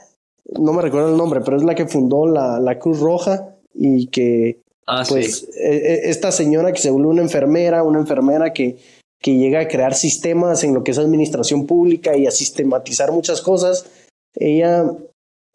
no 0.57 0.73
me 0.73 0.81
recuerdo 0.81 1.11
el 1.11 1.17
nombre, 1.17 1.41
pero 1.43 1.57
es 1.57 1.63
la 1.63 1.75
que 1.75 1.87
fundó 1.87 2.25
la, 2.25 2.59
la 2.59 2.79
Cruz 2.79 2.99
Roja 2.99 3.55
y 3.73 4.07
que, 4.07 4.61
ah, 4.87 5.03
pues, 5.07 5.47
e, 5.57 5.75
e, 5.75 6.09
esta 6.09 6.31
señora 6.31 6.71
que 6.71 6.81
se 6.81 6.89
vuelve 6.89 7.09
una 7.09 7.21
enfermera, 7.21 7.83
una 7.83 7.99
enfermera 7.99 8.51
que, 8.53 8.77
que 9.21 9.35
llega 9.37 9.61
a 9.61 9.67
crear 9.67 9.93
sistemas 9.93 10.63
en 10.63 10.73
lo 10.73 10.83
que 10.83 10.91
es 10.91 10.97
administración 10.97 11.67
pública 11.67 12.17
y 12.17 12.25
a 12.25 12.31
sistematizar 12.31 13.11
muchas 13.11 13.41
cosas, 13.41 13.85
ella 14.33 14.85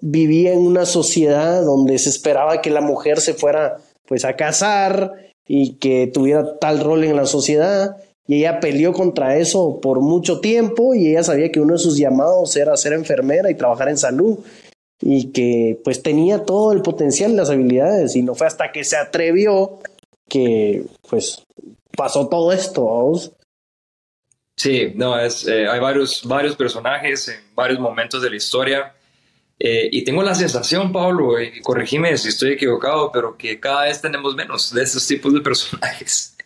vivía 0.01 0.53
en 0.53 0.61
una 0.61 0.85
sociedad 0.85 1.63
donde 1.63 1.99
se 1.99 2.11
esperaba 2.11 2.61
que 2.61 2.71
la 2.71 2.81
mujer 2.81 3.21
se 3.21 3.35
fuera 3.35 3.79
pues 4.07 4.25
a 4.25 4.37
casar 4.37 5.13
y 5.47 5.77
que 5.77 6.11
tuviera 6.13 6.59
tal 6.59 6.81
rol 6.81 7.05
en 7.05 7.17
la 7.17 7.27
sociedad 7.27 7.97
y 8.27 8.39
ella 8.39 8.61
peleó 8.61 8.93
contra 8.93 9.37
eso 9.37 9.81
por 9.81 10.01
mucho 10.01 10.41
tiempo 10.41 10.95
y 10.95 11.11
ella 11.11 11.23
sabía 11.23 11.53
que 11.53 11.61
uno 11.61 11.75
de 11.75 11.79
sus 11.79 11.99
llamados 11.99 12.57
era 12.57 12.77
ser 12.77 12.95
enfermera 12.95 13.51
y 13.51 13.55
trabajar 13.55 13.89
en 13.89 13.99
salud 13.99 14.39
y 15.07 15.33
que 15.33 15.79
pues 15.85 16.03
tenía 16.03 16.45
todo 16.45 16.73
el 16.73 16.81
potencial 16.81 17.37
las 17.37 17.51
habilidades 17.51 18.17
y 18.17 18.23
no 18.23 18.35
fue 18.35 18.47
hasta 18.47 18.73
que 18.73 18.85
se 18.85 18.97
atrevió 18.97 19.79
que 20.31 20.87
pues 21.11 21.45
pasó 21.95 22.27
todo 22.29 22.53
esto. 22.53 23.13
Sí, 24.57 24.93
no, 24.95 25.19
es, 25.21 25.47
eh, 25.47 25.69
hay 25.69 25.79
varios, 25.79 26.25
varios 26.25 26.57
personajes 26.57 27.29
en 27.29 27.55
varios 27.55 27.79
momentos 27.81 28.23
de 28.23 28.31
la 28.31 28.37
historia 28.37 28.95
eh, 29.59 29.91
y 29.93 30.05
tengo 30.05 30.23
la 30.23 30.35
sensación, 30.35 30.91
Pablo, 30.91 31.39
y 31.39 31.61
corregime 31.61 32.17
si 32.17 32.29
estoy 32.29 32.53
equivocado, 32.53 33.13
pero 33.13 33.37
que 33.37 33.61
cada 33.61 33.85
vez 33.85 34.01
tenemos 34.01 34.35
menos 34.35 34.73
de 34.73 34.83
estos 34.83 35.07
tipos 35.07 35.35
de 35.35 35.41
personajes. 35.41 36.31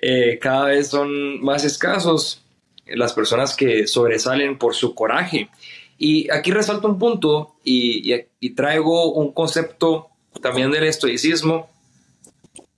Eh, 0.00 0.38
cada 0.40 0.68
vez 0.68 0.88
son 0.88 1.42
más 1.42 1.64
escasos 1.64 2.42
las 2.86 3.12
personas 3.12 3.54
que 3.54 3.86
sobresalen 3.86 4.56
por 4.56 4.74
su 4.74 4.94
coraje. 4.94 5.50
Y 5.98 6.30
aquí 6.30 6.50
resalto 6.50 6.88
un 6.88 6.98
punto 6.98 7.56
y, 7.64 8.24
traigo 8.54 9.12
un 9.12 9.32
concepto 9.32 10.08
también 10.42 10.70
del 10.70 10.84
estoicismo, 10.84 11.70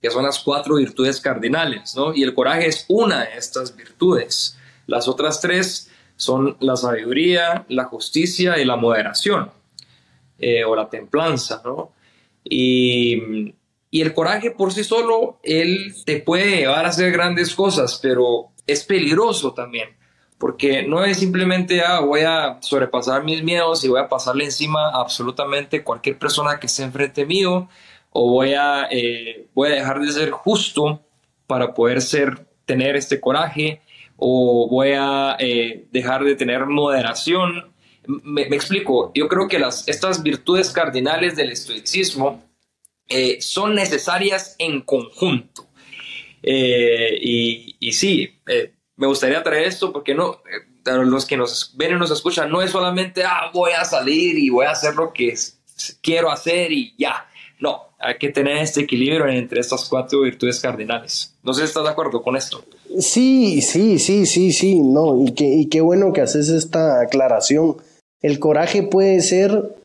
que 0.01 0.11
son 0.11 0.23
las 0.23 0.39
cuatro 0.39 0.75
virtudes 0.75 1.19
cardinales, 1.19 1.95
¿no? 1.95 2.13
Y 2.13 2.23
el 2.23 2.33
coraje 2.33 2.67
es 2.67 2.85
una 2.87 3.25
de 3.25 3.37
estas 3.37 3.75
virtudes. 3.75 4.57
Las 4.85 5.07
otras 5.07 5.41
tres 5.41 5.89
son 6.15 6.55
la 6.59 6.75
sabiduría, 6.75 7.65
la 7.69 7.85
justicia 7.85 8.59
y 8.59 8.65
la 8.65 8.75
moderación. 8.75 9.51
Eh, 10.39 10.63
o 10.63 10.75
la 10.75 10.87
templanza, 10.87 11.63
¿no? 11.65 11.93
Y, 12.43 13.55
y 13.89 14.01
el 14.01 14.13
coraje 14.13 14.51
por 14.51 14.71
sí 14.71 14.83
solo, 14.83 15.39
él 15.41 15.95
te 16.05 16.19
puede 16.19 16.57
llevar 16.57 16.85
a 16.85 16.89
hacer 16.89 17.11
grandes 17.11 17.55
cosas, 17.55 17.99
pero 18.03 18.49
es 18.67 18.83
peligroso 18.83 19.55
también, 19.55 19.97
porque 20.37 20.83
no 20.83 21.03
es 21.03 21.17
simplemente, 21.17 21.81
ah, 21.81 21.99
voy 22.01 22.21
a 22.21 22.57
sobrepasar 22.61 23.23
mis 23.23 23.43
miedos 23.43 23.83
y 23.83 23.87
voy 23.87 23.99
a 23.99 24.09
pasarle 24.09 24.45
encima 24.45 24.89
a 24.89 25.01
absolutamente 25.01 25.83
cualquier 25.83 26.17
persona 26.17 26.59
que 26.59 26.67
esté 26.67 26.83
enfrente 26.83 27.25
mío, 27.25 27.69
o 28.11 28.31
voy 28.31 28.53
a, 28.53 28.87
eh, 28.91 29.47
voy 29.53 29.69
a 29.69 29.75
dejar 29.75 29.99
de 30.01 30.11
ser 30.11 30.31
justo 30.31 31.01
para 31.47 31.73
poder 31.73 32.01
ser, 32.01 32.47
tener 32.65 32.95
este 32.95 33.19
coraje, 33.19 33.81
o 34.15 34.67
voy 34.69 34.91
a 34.95 35.37
eh, 35.39 35.85
dejar 35.91 36.23
de 36.23 36.35
tener 36.35 36.65
moderación 36.65 37.71
me, 38.07 38.43
explico, 38.43 39.11
yo 39.13 39.27
creo 39.27 39.47
que 39.47 39.59
las, 39.59 39.87
estas 39.87 40.23
virtudes 40.23 40.71
cardinales 40.71 41.35
del 41.35 41.51
estoicismo 41.51 42.43
eh, 43.09 43.41
son 43.41 43.75
necesarias 43.75 44.55
en 44.59 44.81
conjunto. 44.81 45.67
Eh, 46.41 47.17
y, 47.21 47.75
y, 47.79 47.91
sí, 47.91 48.39
eh, 48.47 48.73
me 48.97 49.07
gustaría 49.07 49.41
traer 49.43 49.67
esto 49.67 49.93
porque 49.93 50.13
no, 50.13 50.41
los 50.85 51.25
que 51.25 51.37
nos 51.37 51.73
ven 51.77 51.95
y 51.95 51.99
nos 51.99 52.11
escuchan, 52.11 52.49
no 52.49 52.61
es 52.61 52.71
solamente, 52.71 53.23
ah, 53.23 53.49
voy 53.53 53.71
a 53.71 53.85
salir 53.85 54.37
y 54.37 54.49
voy 54.49 54.65
a 54.65 54.71
hacer 54.71 54.95
lo 54.95 55.13
que 55.13 55.33
quiero 56.01 56.29
hacer 56.29 56.71
y 56.71 56.93
ya. 56.97 57.25
No, 57.59 57.83
hay 57.97 58.17
que 58.17 58.29
tener 58.29 58.57
este 58.57 58.81
equilibrio 58.81 59.27
entre 59.27 59.61
estas 59.61 59.85
cuatro 59.85 60.21
virtudes 60.21 60.59
cardinales. 60.59 61.35
No 61.41 61.53
sé 61.53 61.61
si 61.61 61.67
estás 61.67 61.83
de 61.83 61.89
acuerdo 61.89 62.21
con 62.21 62.35
esto. 62.35 62.63
Sí, 62.99 63.61
sí, 63.61 63.97
sí, 63.97 64.25
sí, 64.25 64.51
sí, 64.51 64.79
no, 64.79 65.23
y, 65.23 65.33
que, 65.33 65.45
y 65.45 65.67
qué 65.67 65.81
bueno 65.81 66.13
que 66.13 66.21
haces 66.21 66.49
esta 66.49 67.01
aclaración 67.01 67.77
el 68.21 68.39
coraje 68.39 68.83
puede 68.83 69.21
ser 69.21 69.75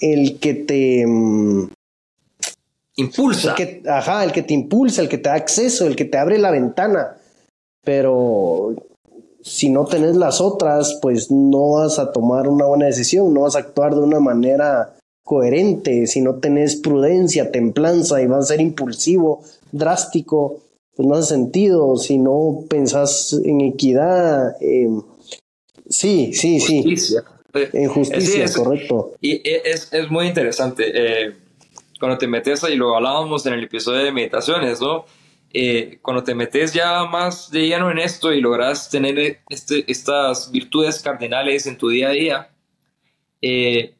el 0.00 0.38
que 0.38 0.54
te 0.54 1.04
mm, 1.06 1.68
impulsa. 2.96 3.54
que, 3.54 3.82
ajá, 3.88 4.24
el 4.24 4.32
que 4.32 4.42
te 4.42 4.54
impulsa, 4.54 5.02
el 5.02 5.08
que 5.08 5.18
te 5.18 5.28
da 5.28 5.34
acceso, 5.34 5.86
el 5.86 5.96
que 5.96 6.04
te 6.04 6.18
abre 6.18 6.38
la 6.38 6.50
ventana. 6.50 7.16
Pero 7.86 8.74
si 9.42 9.70
no 9.70 9.84
tenés 9.84 10.16
las 10.16 10.40
otras, 10.40 10.98
pues 11.00 11.30
no 11.30 11.74
vas 11.74 12.00
a 12.00 12.10
tomar 12.10 12.48
una 12.48 12.66
buena 12.66 12.86
decisión, 12.86 13.32
no 13.32 13.42
vas 13.42 13.54
a 13.54 13.60
actuar 13.60 13.94
de 13.94 14.00
una 14.00 14.18
manera 14.18 14.96
coherente. 15.22 16.08
Si 16.08 16.20
no 16.20 16.40
tenés 16.40 16.74
prudencia, 16.74 17.52
templanza 17.52 18.20
y 18.20 18.26
vas 18.26 18.46
a 18.46 18.54
ser 18.54 18.60
impulsivo, 18.60 19.44
drástico, 19.70 20.64
pues 20.96 21.06
no 21.06 21.14
hace 21.14 21.34
sentido. 21.34 21.96
Si 21.96 22.18
no 22.18 22.64
pensás 22.68 23.40
en 23.44 23.60
equidad, 23.60 24.56
eh, 24.60 24.88
sí, 25.88 26.32
sí, 26.32 26.58
sí. 26.58 26.96
Injusticia, 27.72 28.46
es, 28.46 28.56
correcto. 28.56 29.12
Y 29.20 29.40
es, 29.48 29.92
es 29.92 30.10
muy 30.10 30.26
interesante. 30.26 30.90
Eh, 30.92 31.36
cuando 32.00 32.18
te 32.18 32.26
metes, 32.26 32.64
y 32.68 32.74
lo 32.74 32.96
hablábamos 32.96 33.46
en 33.46 33.52
el 33.52 33.62
episodio 33.62 34.04
de 34.04 34.10
meditaciones, 34.10 34.80
¿no? 34.80 35.04
Eh, 35.52 35.98
cuando 36.02 36.22
te 36.22 36.34
metes 36.34 36.74
ya 36.74 37.04
más 37.04 37.50
de 37.50 37.66
lleno 37.66 37.90
en 37.90 37.98
esto 37.98 38.32
y 38.32 38.40
logras 38.40 38.90
tener 38.90 39.40
este, 39.48 39.90
estas 39.90 40.50
virtudes 40.50 41.00
cardinales 41.00 41.66
en 41.66 41.78
tu 41.78 41.88
día 41.88 42.08
a 42.08 42.12
día, 42.12 42.50
eh, 43.40 43.94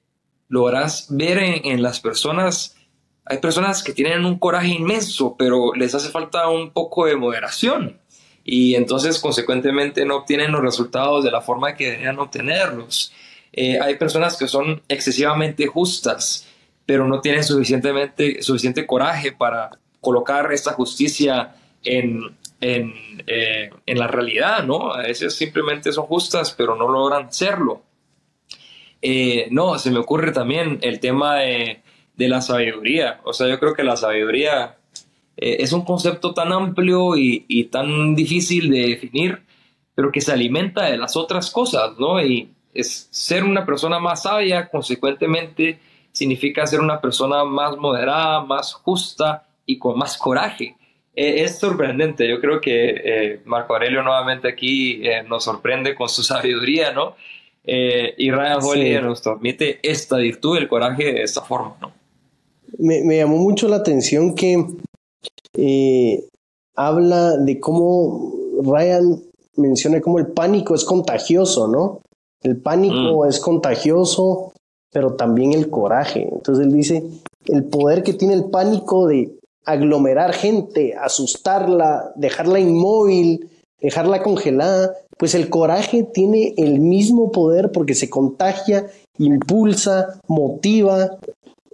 logras 0.48 1.06
ver 1.10 1.38
en, 1.38 1.64
en, 1.64 1.82
las 1.82 2.00
personas, 2.00 2.76
hay 3.24 3.38
personas 3.38 3.82
que 3.82 3.92
tienen 3.92 4.24
un 4.24 4.38
coraje 4.38 4.68
inmenso, 4.68 5.36
pero 5.38 5.72
les 5.74 5.94
hace 5.94 6.10
falta 6.10 6.48
un 6.48 6.72
poco 6.72 7.06
de 7.06 7.16
moderación 7.16 8.00
y 8.48 8.76
entonces 8.76 9.18
consecuentemente 9.18 10.04
no 10.04 10.18
obtienen 10.18 10.52
los 10.52 10.62
resultados 10.62 11.24
de 11.24 11.32
la 11.32 11.40
forma 11.40 11.74
que 11.74 11.86
deberían 11.86 12.20
obtenerlos. 12.20 13.12
Eh, 13.52 13.80
hay 13.80 13.96
personas 13.96 14.36
que 14.36 14.46
son 14.46 14.82
excesivamente 14.88 15.66
justas, 15.66 16.46
pero 16.86 17.08
no 17.08 17.20
tienen 17.20 17.42
suficientemente, 17.42 18.40
suficiente 18.42 18.86
coraje 18.86 19.32
para 19.32 19.70
colocar 20.06 20.52
esta 20.52 20.72
justicia 20.72 21.56
en, 21.82 22.20
en, 22.60 22.94
eh, 23.26 23.70
en, 23.84 23.98
la 23.98 24.06
realidad, 24.06 24.62
¿no? 24.62 24.92
A 24.92 25.02
veces 25.02 25.34
simplemente 25.34 25.90
son 25.90 26.06
justas, 26.06 26.54
pero 26.56 26.76
no 26.76 26.88
logran 26.88 27.32
serlo. 27.32 27.82
Eh, 29.02 29.48
no, 29.50 29.76
se 29.80 29.90
me 29.90 29.98
ocurre 29.98 30.30
también 30.30 30.78
el 30.82 31.00
tema 31.00 31.40
de, 31.40 31.82
de, 32.14 32.28
la 32.28 32.40
sabiduría. 32.40 33.20
O 33.24 33.32
sea, 33.32 33.48
yo 33.48 33.58
creo 33.58 33.74
que 33.74 33.82
la 33.82 33.96
sabiduría 33.96 34.76
es 35.36 35.72
un 35.72 35.84
concepto 35.84 36.32
tan 36.32 36.52
amplio 36.52 37.16
y, 37.16 37.44
y, 37.48 37.64
tan 37.64 38.14
difícil 38.14 38.70
de 38.70 38.86
definir, 38.90 39.42
pero 39.96 40.12
que 40.12 40.20
se 40.20 40.32
alimenta 40.32 40.84
de 40.84 40.98
las 40.98 41.16
otras 41.16 41.50
cosas, 41.50 41.98
¿no? 41.98 42.22
Y, 42.22 42.52
es 42.76 43.08
ser 43.10 43.42
una 43.42 43.64
persona 43.64 43.98
más 43.98 44.22
sabia, 44.22 44.68
consecuentemente 44.68 45.80
significa 46.12 46.66
ser 46.66 46.80
una 46.80 47.00
persona 47.00 47.44
más 47.44 47.76
moderada, 47.76 48.42
más 48.42 48.72
justa 48.72 49.45
y 49.66 49.78
con 49.78 49.98
más 49.98 50.16
coraje. 50.16 50.76
Eh, 51.14 51.42
es 51.42 51.58
sorprendente, 51.58 52.28
yo 52.28 52.40
creo 52.40 52.60
que 52.60 52.90
eh, 52.90 53.40
Marco 53.44 53.74
Aurelio 53.74 54.02
nuevamente 54.02 54.48
aquí 54.48 55.00
eh, 55.06 55.22
nos 55.22 55.44
sorprende 55.44 55.94
con 55.94 56.08
su 56.08 56.22
sabiduría, 56.22 56.92
¿no? 56.92 57.16
y 57.68 58.30
Ryan 58.30 58.62
Holiday 58.62 59.02
nos 59.02 59.22
transmite 59.22 59.80
esta 59.82 60.18
virtud, 60.18 60.56
el 60.56 60.68
coraje 60.68 61.02
de 61.14 61.22
esta 61.24 61.40
forma, 61.40 61.76
¿no? 61.80 61.92
Me, 62.78 63.02
me 63.02 63.16
llamó 63.16 63.38
mucho 63.38 63.66
la 63.66 63.74
atención 63.78 64.36
que 64.36 64.64
habla 66.76 67.36
de 67.38 67.58
cómo 67.58 68.32
Ryan 68.62 69.20
menciona 69.56 70.00
cómo 70.00 70.20
el 70.20 70.28
pánico 70.28 70.76
es 70.76 70.84
contagioso, 70.84 71.66
¿no? 71.66 72.02
El 72.42 72.56
pánico 72.58 73.24
mm. 73.24 73.28
es 73.28 73.40
contagioso, 73.40 74.52
pero 74.92 75.14
también 75.14 75.52
el 75.52 75.70
coraje. 75.70 76.28
Entonces 76.30 76.66
él 76.66 76.72
dice, 76.72 77.02
el 77.46 77.64
poder 77.64 78.02
que 78.02 78.12
tiene 78.12 78.34
el 78.34 78.44
pánico 78.44 79.06
de 79.06 79.35
aglomerar 79.66 80.32
gente, 80.32 80.94
asustarla, 80.94 82.12
dejarla 82.16 82.60
inmóvil, 82.60 83.50
dejarla 83.80 84.22
congelada, 84.22 84.94
pues 85.18 85.34
el 85.34 85.50
coraje 85.50 86.04
tiene 86.04 86.54
el 86.56 86.78
mismo 86.80 87.32
poder 87.32 87.72
porque 87.72 87.94
se 87.94 88.08
contagia, 88.08 88.86
impulsa, 89.18 90.20
motiva. 90.28 91.18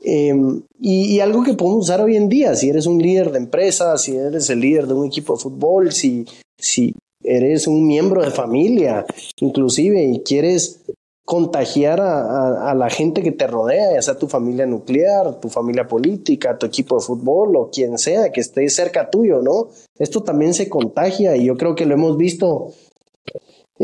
Em, 0.05 0.63
y, 0.81 1.21
algo 1.21 1.45
que 1.45 1.55
podemos 1.55 1.85
usar 1.85 2.01
hoy 2.01 2.17
en 2.17 2.29
día, 2.29 2.57
si 2.57 2.69
eres 2.69 2.87
un 2.87 3.01
líder 3.01 3.31
de 3.31 3.39
empresa, 3.39 3.97
si 3.99 4.17
eres 4.17 4.51
el 4.51 4.61
líder 4.61 4.87
de 4.87 4.95
un 4.95 5.07
equipo 5.07 5.35
de 5.35 5.43
fútbol, 5.43 5.93
si, 5.93 6.27
si 6.59 6.95
eres 7.23 7.69
un 7.69 7.87
miembro 7.87 8.23
de 8.23 8.31
familia, 8.31 9.05
inclusive, 9.39 10.03
y 10.03 10.21
quieres 10.21 10.81
contagiar 11.25 12.01
a, 12.01 12.75
la 12.75 12.91
gente 12.91 13.23
que 13.23 13.33
te 13.33 13.47
rodea, 13.47 13.95
ya 13.95 14.03
sea 14.03 14.19
tu 14.19 14.29
familia 14.29 14.67
nuclear, 14.67 15.41
tu 15.41 15.49
familia 15.49 15.87
política, 15.87 16.59
tu 16.59 16.67
equipo 16.67 16.97
de 16.97 17.03
fútbol 17.03 17.57
o 17.57 17.71
quien 17.71 17.97
sea 17.99 18.33
que 18.33 18.41
esté 18.41 18.69
cerca 18.69 19.09
tuyo, 19.09 19.41
¿no? 19.41 19.69
Esto 19.99 20.23
también 20.23 20.53
se 20.53 20.69
contagia 20.69 21.37
y 21.37 21.47
yo 21.47 21.57
creo 21.57 21.75
que 21.75 21.87
lo 21.87 21.95
hemos 21.95 22.17
visto 22.17 22.73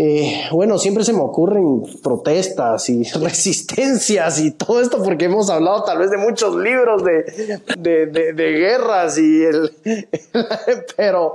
eh, 0.01 0.45
bueno, 0.53 0.79
siempre 0.79 1.03
se 1.03 1.13
me 1.13 1.23
ocurren 1.23 1.83
protestas 2.05 2.89
y 2.89 3.03
resistencias 3.21 4.39
y 4.39 4.53
todo 4.53 4.81
esto 4.81 5.03
porque 5.03 5.25
hemos 5.25 5.51
hablado 5.51 5.83
tal 5.83 5.99
vez 5.99 6.11
de 6.11 6.19
muchos 6.19 6.55
libros 6.55 7.03
de, 7.03 7.63
de, 7.77 8.53
guerras 8.53 9.19
y 9.19 9.43
el, 9.43 9.73
pero 10.97 11.35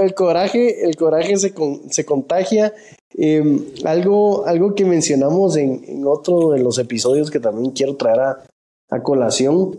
el, 0.00 0.14
coraje, 0.14 0.84
el 0.84 0.94
coraje 0.94 1.36
se, 1.38 1.52
se 1.90 2.04
contagia. 2.04 2.72
Em, 3.14 3.64
algo, 3.84 4.46
algo 4.46 4.74
que 4.74 4.84
mencionamos 4.84 5.56
en, 5.56 6.06
otro 6.06 6.50
de 6.50 6.60
los 6.60 6.78
episodios 6.78 7.30
que 7.30 7.40
también 7.40 7.72
quiero 7.72 7.96
traer 7.96 8.20
a, 8.20 9.02
colación 9.02 9.78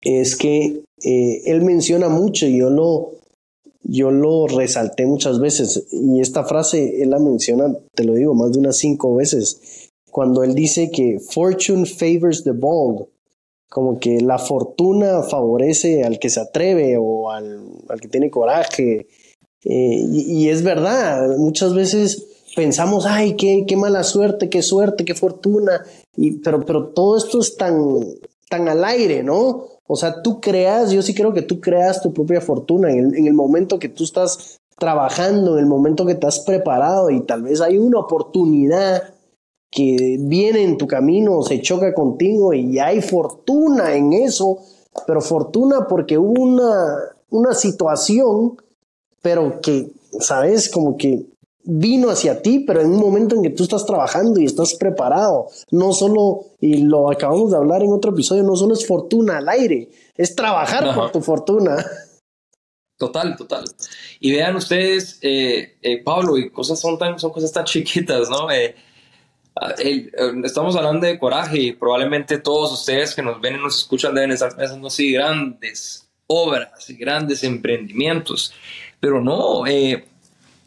es 0.00 0.34
que 0.34 0.82
eh, 1.04 1.42
él 1.46 1.62
menciona 1.62 2.08
mucho 2.08 2.46
y 2.46 2.58
yo 2.58 2.68
lo, 2.68 3.12
yo 3.84 4.10
lo 4.10 4.48
resalté 4.48 5.06
muchas 5.06 5.38
veces 5.38 5.86
y 5.92 6.20
esta 6.20 6.42
frase 6.42 7.00
él 7.00 7.10
la 7.10 7.20
menciona, 7.20 7.76
te 7.94 8.02
lo 8.02 8.14
digo, 8.14 8.34
más 8.34 8.52
de 8.52 8.58
unas 8.58 8.76
cinco 8.76 9.14
veces, 9.14 9.90
cuando 10.10 10.42
él 10.42 10.54
dice 10.54 10.90
que 10.90 11.20
fortune 11.20 11.86
favors 11.86 12.42
the 12.42 12.52
bold, 12.52 13.06
como 13.68 13.98
que 13.98 14.20
la 14.20 14.38
fortuna 14.38 15.22
favorece 15.22 16.04
al 16.04 16.18
que 16.18 16.30
se 16.30 16.40
atreve 16.40 16.96
o 16.96 17.30
al, 17.30 17.60
al 17.88 18.00
que 18.00 18.06
tiene 18.06 18.30
coraje. 18.30 19.08
Eh, 19.64 20.04
y, 20.12 20.48
es 20.48 20.62
verdad, 20.62 21.36
muchas 21.38 21.74
veces 21.74 22.28
pensamos, 22.54 23.06
ay, 23.06 23.36
qué, 23.36 23.64
qué 23.66 23.76
mala 23.76 24.02
suerte, 24.04 24.48
qué 24.48 24.62
suerte, 24.62 25.04
qué 25.04 25.14
fortuna, 25.14 25.84
y, 26.16 26.38
pero, 26.38 26.64
pero 26.64 26.88
todo 26.88 27.16
esto 27.16 27.40
es 27.40 27.56
tan, 27.56 28.00
tan 28.48 28.68
al 28.68 28.84
aire, 28.84 29.22
¿no? 29.22 29.66
O 29.86 29.96
sea, 29.96 30.22
tú 30.22 30.40
creas, 30.40 30.90
yo 30.90 31.02
sí 31.02 31.14
creo 31.14 31.34
que 31.34 31.42
tú 31.42 31.60
creas 31.60 32.00
tu 32.00 32.12
propia 32.12 32.40
fortuna 32.40 32.90
en 32.90 33.26
el, 33.26 33.34
momento 33.34 33.78
que 33.78 33.90
tú 33.90 34.04
estás 34.04 34.58
trabajando, 34.78 35.54
en 35.54 35.64
el 35.64 35.66
momento 35.66 36.06
que 36.06 36.14
te 36.14 36.26
has 36.26 36.40
preparado 36.40 37.10
y 37.10 37.20
tal 37.20 37.42
vez 37.42 37.60
hay 37.60 37.76
una 37.76 38.00
oportunidad 38.00 39.02
que 39.70 40.16
viene 40.20 40.62
en 40.62 40.78
tu 40.78 40.86
camino, 40.86 41.42
se 41.42 41.60
choca 41.60 41.92
contigo 41.92 42.54
y 42.54 42.78
hay 42.78 43.02
fortuna 43.02 43.94
en 43.94 44.14
eso, 44.14 44.58
pero 45.06 45.20
fortuna 45.20 45.86
porque 45.86 46.16
hubo 46.16 46.42
una, 46.42 46.96
una 47.30 47.52
situación, 47.52 48.56
pero 49.20 49.60
que, 49.60 49.90
¿sabes? 50.20 50.70
Como 50.70 50.96
que 50.96 51.26
vino 51.64 52.10
hacia 52.10 52.42
ti, 52.42 52.64
pero 52.66 52.80
en 52.80 52.88
un 52.88 53.00
momento 53.00 53.34
en 53.34 53.42
que 53.42 53.50
tú 53.50 53.62
estás 53.64 53.86
trabajando 53.86 54.40
y 54.40 54.44
estás 54.44 54.74
preparado. 54.74 55.48
No 55.70 55.92
solo, 55.92 56.46
y 56.60 56.78
lo 56.78 57.10
acabamos 57.10 57.50
de 57.50 57.56
hablar 57.56 57.82
en 57.82 57.92
otro 57.92 58.12
episodio, 58.12 58.42
no 58.42 58.56
solo 58.56 58.74
es 58.74 58.86
fortuna 58.86 59.38
al 59.38 59.48
aire, 59.48 59.88
es 60.16 60.34
trabajar 60.34 60.94
por 60.94 61.10
tu 61.10 61.20
fortuna. 61.20 61.84
Total, 62.96 63.36
total. 63.36 63.64
Y 64.20 64.32
vean 64.32 64.54
ustedes, 64.54 65.18
eh, 65.20 65.76
eh, 65.82 66.02
Pablo, 66.04 66.38
y 66.38 66.50
cosas 66.50 66.78
son 66.78 66.96
tan, 66.96 67.18
son 67.18 67.32
cosas 67.32 67.52
tan 67.52 67.64
chiquitas, 67.64 68.30
¿no? 68.30 68.50
Eh, 68.50 68.76
estamos 70.44 70.76
hablando 70.76 71.06
de 71.06 71.18
coraje 71.18 71.58
y 71.58 71.72
probablemente 71.72 72.38
todos 72.38 72.72
ustedes 72.72 73.14
que 73.14 73.22
nos 73.22 73.40
ven 73.40 73.56
y 73.56 73.58
nos 73.58 73.78
escuchan 73.78 74.14
deben 74.14 74.32
estar 74.32 74.54
pensando 74.56 74.88
así 74.88 75.12
grandes 75.12 76.08
obras 76.26 76.88
y 76.88 76.96
grandes 76.96 77.44
emprendimientos. 77.44 78.52
Pero 79.00 79.20
no, 79.20 79.66
eh, 79.66 80.06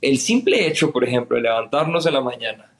el 0.01 0.17
simple 0.19 0.67
hecho, 0.67 0.91
por 0.91 1.03
ejemplo, 1.03 1.37
de 1.37 1.43
levantarnos 1.43 2.05
en 2.05 2.13
la 2.13 2.21
mañana, 2.21 2.71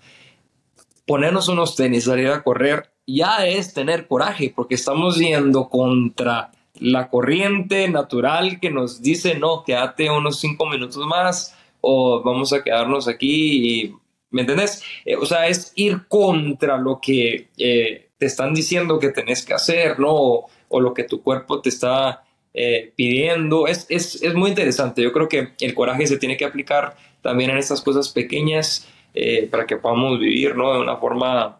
ponernos 1.05 1.47
unos 1.47 1.75
tenis, 1.75 2.05
salir 2.05 2.27
a 2.29 2.43
correr, 2.43 2.91
ya 3.05 3.45
es 3.47 3.73
tener 3.73 4.07
coraje, 4.07 4.51
porque 4.55 4.75
estamos 4.75 5.17
yendo 5.17 5.69
contra 5.69 6.51
la 6.79 7.09
corriente 7.09 7.87
natural 7.87 8.59
que 8.59 8.69
nos 8.69 9.01
dice, 9.01 9.35
no, 9.35 9.63
quédate 9.63 10.09
unos 10.09 10.39
cinco 10.39 10.67
minutos 10.67 11.05
más 11.07 11.55
o 11.81 12.21
vamos 12.23 12.53
a 12.53 12.63
quedarnos 12.63 13.07
aquí 13.07 13.95
¿me 14.29 14.41
entendés? 14.41 14.83
Eh, 15.05 15.15
o 15.15 15.25
sea, 15.25 15.47
es 15.47 15.71
ir 15.75 16.07
contra 16.07 16.77
lo 16.77 16.99
que 17.01 17.49
eh, 17.57 18.09
te 18.17 18.25
están 18.25 18.53
diciendo 18.53 18.99
que 18.99 19.09
tenés 19.09 19.45
que 19.45 19.53
hacer, 19.53 19.99
¿no? 19.99 20.13
O, 20.13 20.49
o 20.69 20.79
lo 20.79 20.93
que 20.93 21.03
tu 21.03 21.21
cuerpo 21.21 21.61
te 21.61 21.69
está 21.69 22.23
eh, 22.53 22.93
pidiendo. 22.95 23.67
Es, 23.67 23.85
es, 23.89 24.21
es, 24.21 24.33
muy 24.33 24.49
interesante. 24.49 25.01
Yo 25.01 25.11
creo 25.11 25.29
que 25.29 25.53
el 25.59 25.73
coraje 25.73 26.07
se 26.07 26.17
tiene 26.17 26.37
que 26.37 26.45
aplicar 26.45 26.95
también 27.21 27.49
en 27.49 27.57
estas 27.57 27.81
cosas 27.81 28.09
pequeñas 28.09 28.87
eh, 29.13 29.47
para 29.49 29.65
que 29.65 29.77
podamos 29.77 30.19
vivir 30.19 30.55
¿no? 30.55 30.73
de 30.73 30.79
una 30.79 30.97
forma 30.97 31.59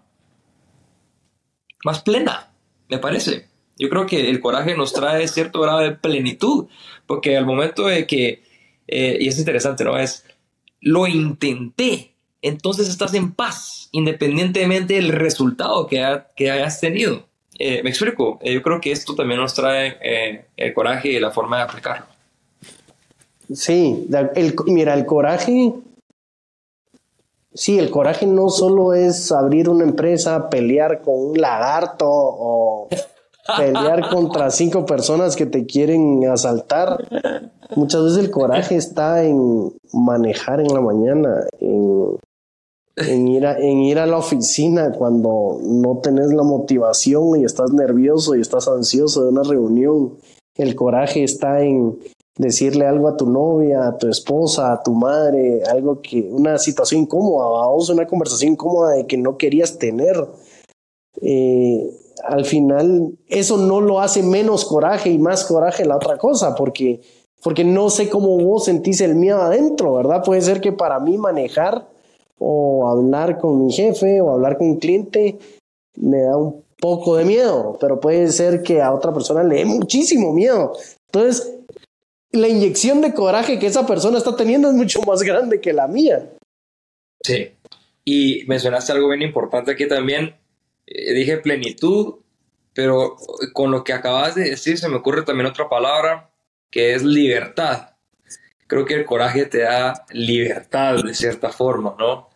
más 1.84 2.02
plena, 2.02 2.52
me 2.89 3.00
parece. 3.00 3.47
Yo 3.78 3.89
creo 3.89 4.06
que 4.06 4.30
el 4.30 4.39
coraje 4.39 4.76
nos 4.76 4.93
trae 4.93 5.28
cierto 5.28 5.62
grado 5.62 5.80
de 5.80 5.91
plenitud, 5.91 6.67
porque 7.06 7.38
al 7.38 7.45
momento 7.45 7.86
de 7.86 8.08
que, 8.08 8.43
eh, 8.88 9.17
y 9.19 9.28
es 9.28 9.38
interesante, 9.38 9.84
¿no? 9.84 9.97
Es, 9.97 10.26
lo 10.82 11.06
intenté, 11.08 12.15
entonces 12.41 12.89
estás 12.89 13.13
en 13.13 13.34
paz, 13.34 13.89
independientemente 13.91 14.95
del 14.95 15.10
resultado 15.10 15.88
que, 15.88 16.04
que 16.36 16.52
hayas 16.52 16.80
tenido. 16.80 17.27
Eh, 17.60 17.82
me 17.84 17.89
explico, 17.89 18.38
eh, 18.41 18.54
yo 18.54 18.62
creo 18.62 18.80
que 18.80 18.91
esto 18.91 19.15
también 19.15 19.39
nos 19.39 19.54
trae 19.54 19.98
eh, 20.02 20.46
el 20.56 20.74
coraje 20.74 21.10
y 21.10 21.20
la 21.20 21.32
forma 21.32 21.58
de 21.58 21.63
aplicarlo. 21.63 22.06
Sí, 23.52 24.08
el, 24.36 24.56
mira, 24.67 24.93
el 24.93 25.06
coraje, 25.06 25.74
sí, 27.54 27.80
el 27.80 27.89
coraje 27.89 28.28
no 28.28 28.50
solo 28.50 28.93
es 28.93 29.32
abrir 29.32 29.70
una 29.70 29.86
empresa, 29.86 30.50
pelear 30.50 31.02
con 31.02 31.15
un 31.15 31.41
lagarto 31.41 32.06
o 32.08 32.89
pelear 33.58 34.10
contra 34.12 34.52
cinco 34.52 34.86
personas 34.86 35.36
que 35.36 35.46
te 35.46 35.65
quieren 35.65 36.28
asaltar. 36.28 37.08
Muchas 37.76 38.04
veces 38.04 38.17
el 38.20 38.32
coraje 38.32 38.76
está 38.76 39.24
en 39.24 39.74
manejar 39.93 40.60
en 40.60 40.67
la 40.67 40.82
mañana, 40.82 41.46
en 41.60 42.17
en 42.98 43.28
ir, 43.28 43.46
a, 43.46 43.58
en 43.60 43.80
ir 43.80 44.00
a 44.00 44.08
la 44.08 44.18
oficina 44.18 44.92
cuando 44.92 45.60
no 45.62 46.00
tenés 46.00 46.34
la 46.34 46.44
motivación 46.44 47.40
y 47.40 47.46
estás 47.46 47.72
nervioso 47.72 48.36
y 48.36 48.42
estás 48.42 48.68
ansioso 48.68 49.24
de 49.24 49.30
una 49.30 49.44
reunión. 49.44 50.18
El 50.56 50.76
coraje 50.76 51.24
está 51.24 51.62
en 51.62 52.00
decirle 52.38 52.88
algo 52.88 53.08
a 53.08 53.16
tu 53.16 53.30
novia, 53.30 53.88
a 53.88 53.98
tu 53.98 54.08
esposa, 54.08 54.74
a 54.74 54.82
tu 54.82 54.94
madre, 54.94 55.62
algo 55.64 56.02
que, 56.02 56.28
una 56.32 56.58
situación 56.58 57.02
incómoda, 57.02 57.48
vamos, 57.48 57.90
una 57.90 58.08
conversación 58.08 58.54
incómoda 58.54 58.94
de 58.94 59.06
que 59.06 59.18
no 59.18 59.38
querías 59.38 59.78
tener. 59.78 60.28
Eh, 61.22 61.92
al 62.24 62.46
final, 62.46 63.16
eso 63.28 63.58
no 63.58 63.80
lo 63.80 64.02
hace 64.02 64.24
menos 64.24 64.66
coraje 64.66 65.12
y 65.12 65.20
más 65.20 65.46
coraje 65.46 65.86
la 65.86 65.98
otra 65.98 66.18
cosa, 66.18 66.56
porque, 66.56 67.02
porque 67.44 67.64
no 67.64 67.92
sé 67.92 68.10
cómo 68.10 68.38
vos 68.40 68.66
sentís 68.66 69.02
el 69.02 69.14
miedo 69.14 69.40
adentro, 69.40 69.94
¿verdad? 69.94 70.24
Puede 70.24 70.42
ser 70.42 70.62
que 70.62 70.72
para 70.72 71.00
mí 71.00 71.20
manejar 71.20 71.88
o 72.39 72.89
hablar 72.89 73.39
con 73.39 73.65
mi 73.65 73.73
jefe 73.73 74.21
o 74.21 74.32
hablar 74.32 74.58
con 74.58 74.67
un 74.67 74.80
cliente 74.80 75.38
me 75.95 76.21
da 76.21 76.38
un 76.38 76.63
poco 76.80 77.17
de 77.17 77.26
miedo, 77.26 77.78
pero 77.80 78.00
puede 78.00 78.28
ser 78.30 78.62
que 78.62 78.82
a 78.82 78.93
otra 78.93 79.13
persona 79.13 79.43
le 79.43 79.56
dé 79.56 79.65
muchísimo 79.65 80.32
miedo. 80.32 80.73
Entonces, 81.08 81.56
la 82.32 82.47
inyección 82.47 83.02
de 83.02 83.13
coraje 83.13 83.58
que 83.58 83.67
esa 83.67 83.86
persona 83.86 84.17
está 84.17 84.36
teniendo 84.36 84.69
es 84.69 84.76
mucho 84.76 85.02
más 85.02 85.23
grande 85.23 85.60
que 85.60 85.73
la 85.73 85.88
mía. 85.88 86.30
Sí, 87.21 87.52
y 88.06 88.43
mencionaste 88.47 88.91
algo 88.91 89.10
bien 89.10 89.23
importante 89.23 89.71
aquí 89.71 89.88
también. 89.88 90.36
Eh, 90.86 91.13
dije 91.13 91.38
plenitud, 91.38 92.15
pero 92.73 93.15
con 93.54 93.71
lo 93.71 93.84
que 93.84 93.93
acabas 93.93 94.36
de 94.36 94.52
decir 94.52 94.78
se 94.78 94.88
me 94.88 94.97
ocurre 94.97 95.23
también 95.23 95.47
otra 95.47 95.67
palabra 95.67 96.30
que 96.69 96.93
es 96.93 97.04
libertad 97.04 97.97
creo 98.68 98.86
que 98.86 98.94
el 98.94 99.06
coraje 99.06 99.46
te 99.46 99.60
da 99.60 100.06
libertad 100.12 101.04
de 101.04 101.14
cierta 101.14 101.50
forma, 101.50 101.96
¿no? 101.98 102.30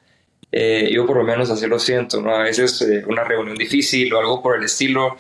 Eh, 0.52 0.90
yo 0.92 1.06
por 1.06 1.18
lo 1.18 1.24
menos 1.24 1.50
así 1.50 1.68
lo 1.68 1.80
siento, 1.80 2.22
¿no? 2.22 2.36
A 2.36 2.44
veces 2.44 2.82
eh, 2.82 3.04
una 3.08 3.24
reunión 3.24 3.56
difícil 3.56 4.14
o 4.14 4.20
algo 4.20 4.42
por 4.42 4.58
el 4.58 4.64
estilo 4.64 5.16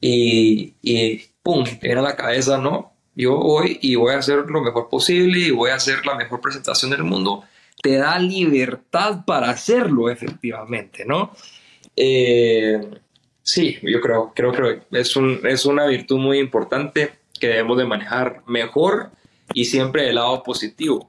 y, 0.00 0.74
y 0.82 1.22
¡pum! 1.42 1.64
viene 1.82 2.00
a 2.00 2.02
la 2.02 2.16
cabeza, 2.16 2.58
¿no? 2.58 2.92
Yo 3.14 3.36
voy 3.36 3.78
y 3.82 3.94
voy 3.94 4.14
a 4.14 4.18
hacer 4.18 4.46
lo 4.48 4.60
mejor 4.62 4.88
posible 4.88 5.38
y 5.38 5.50
voy 5.50 5.70
a 5.70 5.76
hacer 5.76 6.04
la 6.04 6.14
mejor 6.14 6.40
presentación 6.40 6.90
del 6.90 7.04
mundo. 7.04 7.44
Te 7.82 7.96
da 7.96 8.18
libertad 8.18 9.24
para 9.26 9.50
hacerlo 9.50 10.10
efectivamente, 10.10 11.04
¿no? 11.04 11.32
Eh, 11.94 12.80
sí, 13.42 13.78
yo 13.82 14.00
creo, 14.00 14.32
creo 14.34 14.52
que 14.52 14.98
es, 14.98 15.14
un, 15.16 15.40
es 15.44 15.64
una 15.66 15.86
virtud 15.86 16.18
muy 16.18 16.38
importante 16.38 17.12
que 17.38 17.48
debemos 17.48 17.76
de 17.78 17.84
manejar 17.84 18.42
mejor 18.46 19.10
y 19.52 19.64
siempre 19.64 20.04
del 20.04 20.16
lado 20.16 20.42
positivo. 20.42 21.06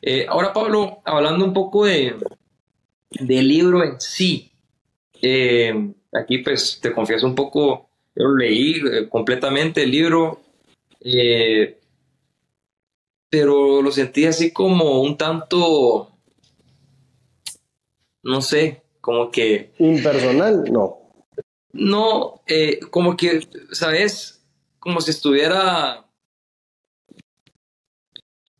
Eh, 0.00 0.26
ahora, 0.28 0.52
Pablo, 0.52 1.02
hablando 1.04 1.44
un 1.44 1.52
poco 1.52 1.84
de, 1.84 2.16
del 3.10 3.48
libro 3.48 3.82
en 3.84 4.00
sí, 4.00 4.52
eh, 5.20 5.92
aquí 6.12 6.38
pues 6.38 6.78
te 6.80 6.92
confieso 6.92 7.26
un 7.26 7.34
poco, 7.34 7.90
yo 8.14 8.28
leí 8.28 8.76
eh, 8.76 9.08
completamente 9.08 9.82
el 9.82 9.90
libro, 9.90 10.40
pero 13.30 13.82
lo 13.82 13.90
sentí 13.90 14.24
así 14.24 14.52
como 14.52 15.02
un 15.02 15.16
tanto, 15.16 16.12
no 18.22 18.40
sé, 18.40 18.82
como 19.00 19.30
que... 19.30 19.72
Impersonal, 19.78 20.64
no. 20.70 20.98
No, 21.72 22.42
como 22.90 23.16
que, 23.16 23.46
¿sabes? 23.72 24.42
Como 24.78 25.00
si 25.00 25.10
estuviera 25.10 26.07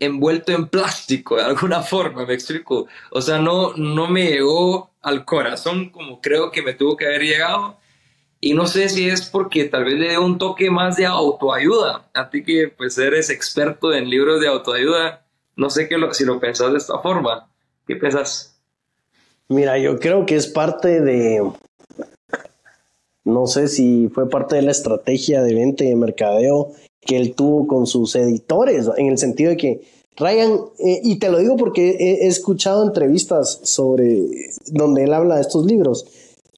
envuelto 0.01 0.53
en 0.53 0.69
plástico 0.69 1.37
de 1.37 1.43
alguna 1.43 1.83
forma, 1.83 2.27
me 2.27 2.35
explico. 2.35 2.87
O 3.11 3.21
sea, 3.21 3.39
no, 3.39 3.75
no 3.77 4.09
me 4.09 4.27
llegó 4.27 4.91
al 5.03 5.25
corazón 5.25 5.91
como 5.91 6.21
creo 6.21 6.51
que 6.51 6.63
me 6.63 6.75
tuvo 6.75 6.97
que 6.97 7.07
haber 7.07 7.23
llegado. 7.23 7.77
Y 8.41 8.55
no 8.55 8.67
sé 8.67 8.89
si 8.89 9.09
es 9.09 9.29
porque 9.29 9.65
tal 9.65 9.85
vez 9.85 9.95
le 9.95 10.11
dé 10.11 10.19
un 10.19 10.39
toque 10.39 10.71
más 10.71 10.97
de 10.97 11.07
autoayuda. 11.07 12.09
A 12.15 12.31
ti 12.31 12.45
que 12.45 12.69
pues 12.69 12.97
eres 12.97 13.31
experto 13.31 13.93
en 13.93 14.09
libros 14.09 14.41
de 14.41 14.47
autoayuda, 14.47 15.25
no 15.57 15.71
sé 15.71 15.89
que 15.89 15.99
lo, 15.99 16.15
si 16.15 16.25
lo 16.25 16.39
pensás 16.39 16.71
de 16.71 16.79
esta 16.79 17.01
forma. 17.01 17.49
¿Qué 17.87 17.97
pensás? 17.97 18.57
Mira, 19.49 19.79
yo 19.79 19.99
creo 19.99 20.25
que 20.25 20.37
es 20.37 20.47
parte 20.47 21.01
de, 21.01 21.43
no 23.25 23.47
sé 23.47 23.69
si 23.69 24.09
fue 24.15 24.29
parte 24.31 24.57
de 24.57 24.63
la 24.63 24.71
estrategia 24.71 25.43
de 25.43 25.55
venta 25.55 25.85
y 25.85 25.89
de 25.89 25.97
mercadeo 25.97 26.73
que 27.09 27.17
él 27.17 27.35
tuvo 27.35 27.67
con 27.67 27.87
sus 27.87 28.15
editores, 28.17 28.87
en 28.99 29.07
el 29.07 29.17
sentido 29.17 29.49
de 29.49 29.57
que 29.57 29.81
Ryan, 30.19 30.61
eh, 30.79 31.01
y 31.03 31.19
te 31.19 31.31
lo 31.31 31.39
digo 31.39 31.57
porque 31.57 31.97
he, 31.99 32.27
escuchado 32.27 32.85
entrevistas 32.85 33.61
sobre 33.63 34.27
donde 34.67 35.05
él 35.05 35.15
habla 35.15 35.37
de 35.37 35.41
estos 35.41 35.65
libros, 35.65 36.05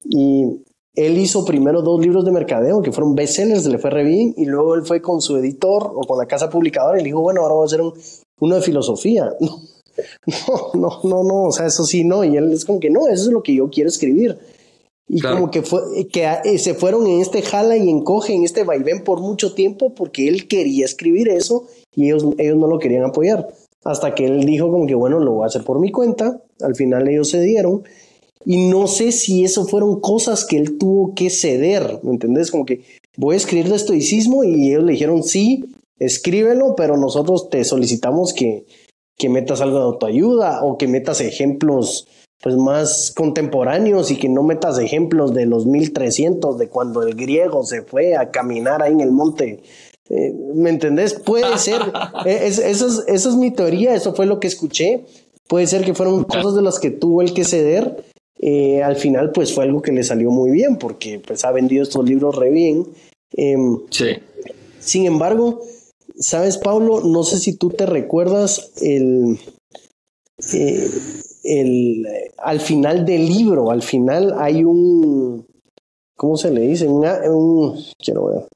y 0.03 0.61
él 0.93 1.17
hizo 1.17 1.45
primero 1.45 1.81
dos 1.81 2.01
libros 2.01 2.25
de 2.25 2.31
mercadeo 2.31 2.81
que 2.81 2.91
fueron 2.91 3.15
bestsellers, 3.15 3.65
le 3.65 3.77
fue 3.77 3.91
re 3.91 4.03
bien, 4.03 4.33
y 4.35 4.43
luego 4.43 4.75
él 4.75 4.81
fue 4.83 5.01
con 5.01 5.21
su 5.21 5.37
editor 5.37 5.89
o 5.95 6.01
con 6.01 6.17
la 6.17 6.25
casa 6.25 6.49
publicadora 6.49 6.99
y 6.99 7.03
le 7.03 7.09
dijo, 7.09 7.21
bueno, 7.21 7.41
ahora 7.41 7.53
voy 7.53 7.63
a 7.63 7.67
hacer 7.67 7.81
uno 8.39 8.55
de 8.55 8.61
filosofía. 8.61 9.31
No, 10.25 10.71
no, 10.73 10.99
no, 11.03 11.23
no, 11.23 11.43
o 11.43 11.51
sea, 11.51 11.67
eso 11.67 11.83
sí, 11.83 12.05
no, 12.05 12.23
y 12.23 12.35
él 12.35 12.51
es 12.53 12.65
como 12.65 12.79
que 12.79 12.89
no, 12.89 13.07
eso 13.07 13.25
es 13.25 13.31
lo 13.33 13.43
que 13.43 13.53
yo 13.53 13.69
quiero 13.69 13.89
escribir. 13.89 14.39
Y 15.07 15.19
como 15.21 15.51
que, 15.51 15.61
fue, 15.61 15.81
que 16.07 16.25
eh, 16.45 16.57
se 16.57 16.73
fueron 16.73 17.05
en 17.05 17.19
este 17.19 17.41
jala 17.41 17.75
y 17.75 17.89
encoge, 17.89 18.33
en 18.33 18.43
este 18.43 18.63
vaivén 18.63 19.03
por 19.03 19.19
mucho 19.19 19.53
tiempo 19.53 19.93
porque 19.93 20.29
él 20.29 20.47
quería 20.47 20.85
escribir 20.85 21.27
eso 21.27 21.67
y 21.93 22.05
ellos, 22.05 22.25
ellos 22.37 22.57
no 22.57 22.67
lo 22.67 22.79
querían 22.79 23.03
apoyar. 23.03 23.47
Hasta 23.83 24.15
que 24.15 24.25
él 24.25 24.45
dijo 24.45 24.71
como 24.71 24.87
que 24.87 24.95
bueno, 24.95 25.19
lo 25.19 25.33
voy 25.33 25.43
a 25.43 25.47
hacer 25.47 25.63
por 25.63 25.79
mi 25.79 25.91
cuenta. 25.91 26.41
Al 26.61 26.75
final 26.75 27.09
ellos 27.09 27.31
cedieron. 27.31 27.83
Y 28.45 28.69
no 28.69 28.87
sé 28.87 29.11
si 29.11 29.43
eso 29.43 29.65
fueron 29.65 29.99
cosas 29.99 30.45
que 30.45 30.57
él 30.57 30.77
tuvo 30.77 31.13
que 31.13 31.29
ceder, 31.29 31.99
¿me 32.03 32.11
entendés? 32.11 32.49
Como 32.49 32.65
que 32.65 32.81
voy 33.17 33.35
a 33.35 33.37
escribir 33.37 33.69
de 33.69 33.75
estoicismo 33.75 34.43
y 34.43 34.69
ellos 34.69 34.83
le 34.83 34.93
dijeron 34.93 35.23
sí, 35.23 35.65
escríbelo, 35.99 36.75
pero 36.75 36.97
nosotros 36.97 37.49
te 37.49 37.63
solicitamos 37.63 38.33
que, 38.33 38.65
que 39.17 39.29
metas 39.29 39.61
algo 39.61 39.77
de 39.77 39.83
autoayuda 39.83 40.63
o 40.63 40.77
que 40.77 40.87
metas 40.87 41.21
ejemplos 41.21 42.07
pues 42.41 42.55
más 42.55 43.13
contemporáneos 43.15 44.09
y 44.11 44.17
que 44.17 44.27
no 44.27 44.43
metas 44.43 44.79
ejemplos 44.79 45.33
de 45.33 45.45
los 45.45 45.65
1300 45.65 46.57
de 46.57 46.69
cuando 46.69 47.03
el 47.03 47.15
griego 47.15 47.63
se 47.63 47.83
fue 47.83 48.15
a 48.15 48.31
caminar 48.31 48.81
ahí 48.81 48.93
en 48.93 49.01
el 49.01 49.11
monte. 49.11 49.61
Eh, 50.09 50.33
¿Me 50.55 50.71
entendés? 50.71 51.13
Puede 51.13 51.57
ser, 51.57 51.81
eh, 52.25 52.39
es, 52.43 52.57
eso, 52.57 52.87
es, 52.87 53.03
eso 53.07 53.29
es 53.29 53.35
mi 53.35 53.51
teoría, 53.51 53.93
eso 53.93 54.13
fue 54.13 54.25
lo 54.25 54.39
que 54.39 54.47
escuché. 54.47 55.05
Puede 55.47 55.67
ser 55.67 55.83
que 55.83 55.93
fueron 55.93 56.23
cosas 56.23 56.55
de 56.55 56.61
las 56.61 56.79
que 56.79 56.91
tuvo 56.91 57.21
el 57.21 57.33
que 57.33 57.45
ceder. 57.45 58.03
Eh, 58.39 58.81
al 58.81 58.95
final, 58.95 59.31
pues 59.31 59.53
fue 59.53 59.65
algo 59.65 59.83
que 59.83 59.91
le 59.91 60.03
salió 60.03 60.31
muy 60.31 60.49
bien 60.49 60.77
porque 60.77 61.19
pues 61.19 61.45
ha 61.45 61.51
vendido 61.51 61.83
estos 61.83 62.03
libros 62.05 62.35
re 62.35 62.49
bien. 62.49 62.87
Em, 63.33 63.77
sí. 63.91 64.15
Sin 64.79 65.05
embargo, 65.05 65.61
sabes, 66.17 66.57
Pablo, 66.57 67.01
no 67.01 67.23
sé 67.23 67.37
si 67.37 67.55
tú 67.55 67.69
te 67.69 67.85
recuerdas 67.85 68.71
el 68.81 69.37
el, 71.43 72.05
al 72.37 72.59
final 72.59 73.05
del 73.05 73.27
libro, 73.27 73.71
al 73.71 73.81
final 73.81 74.35
hay 74.37 74.63
un, 74.63 75.45
¿cómo 76.15 76.37
se 76.37 76.51
le 76.51 76.61
dice? 76.61 76.87
Un, 76.87 77.75
quiero 77.97 78.25
ver, 78.25 78.47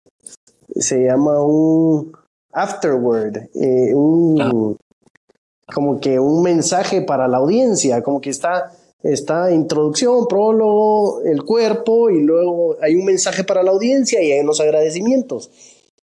se 0.75 1.03
llama 1.03 1.43
un 1.43 2.11
afterword, 2.51 3.37
eh, 3.55 3.93
un, 3.93 4.41
ah. 4.41 5.73
como 5.73 5.99
que 5.99 6.19
un 6.19 6.43
mensaje 6.43 7.01
para 7.01 7.27
la 7.27 7.37
audiencia, 7.37 8.01
como 8.01 8.21
que 8.21 8.29
está, 8.29 8.71
está 9.03 9.51
introducción, 9.51 10.27
prólogo, 10.27 11.21
el 11.21 11.43
cuerpo 11.43 12.09
y 12.09 12.21
luego 12.21 12.75
hay 12.81 12.95
un 12.95 13.05
mensaje 13.05 13.43
para 13.43 13.63
la 13.63 13.71
audiencia 13.71 14.21
y 14.21 14.31
hay 14.31 14.41
unos 14.41 14.59
agradecimientos. 14.59 15.51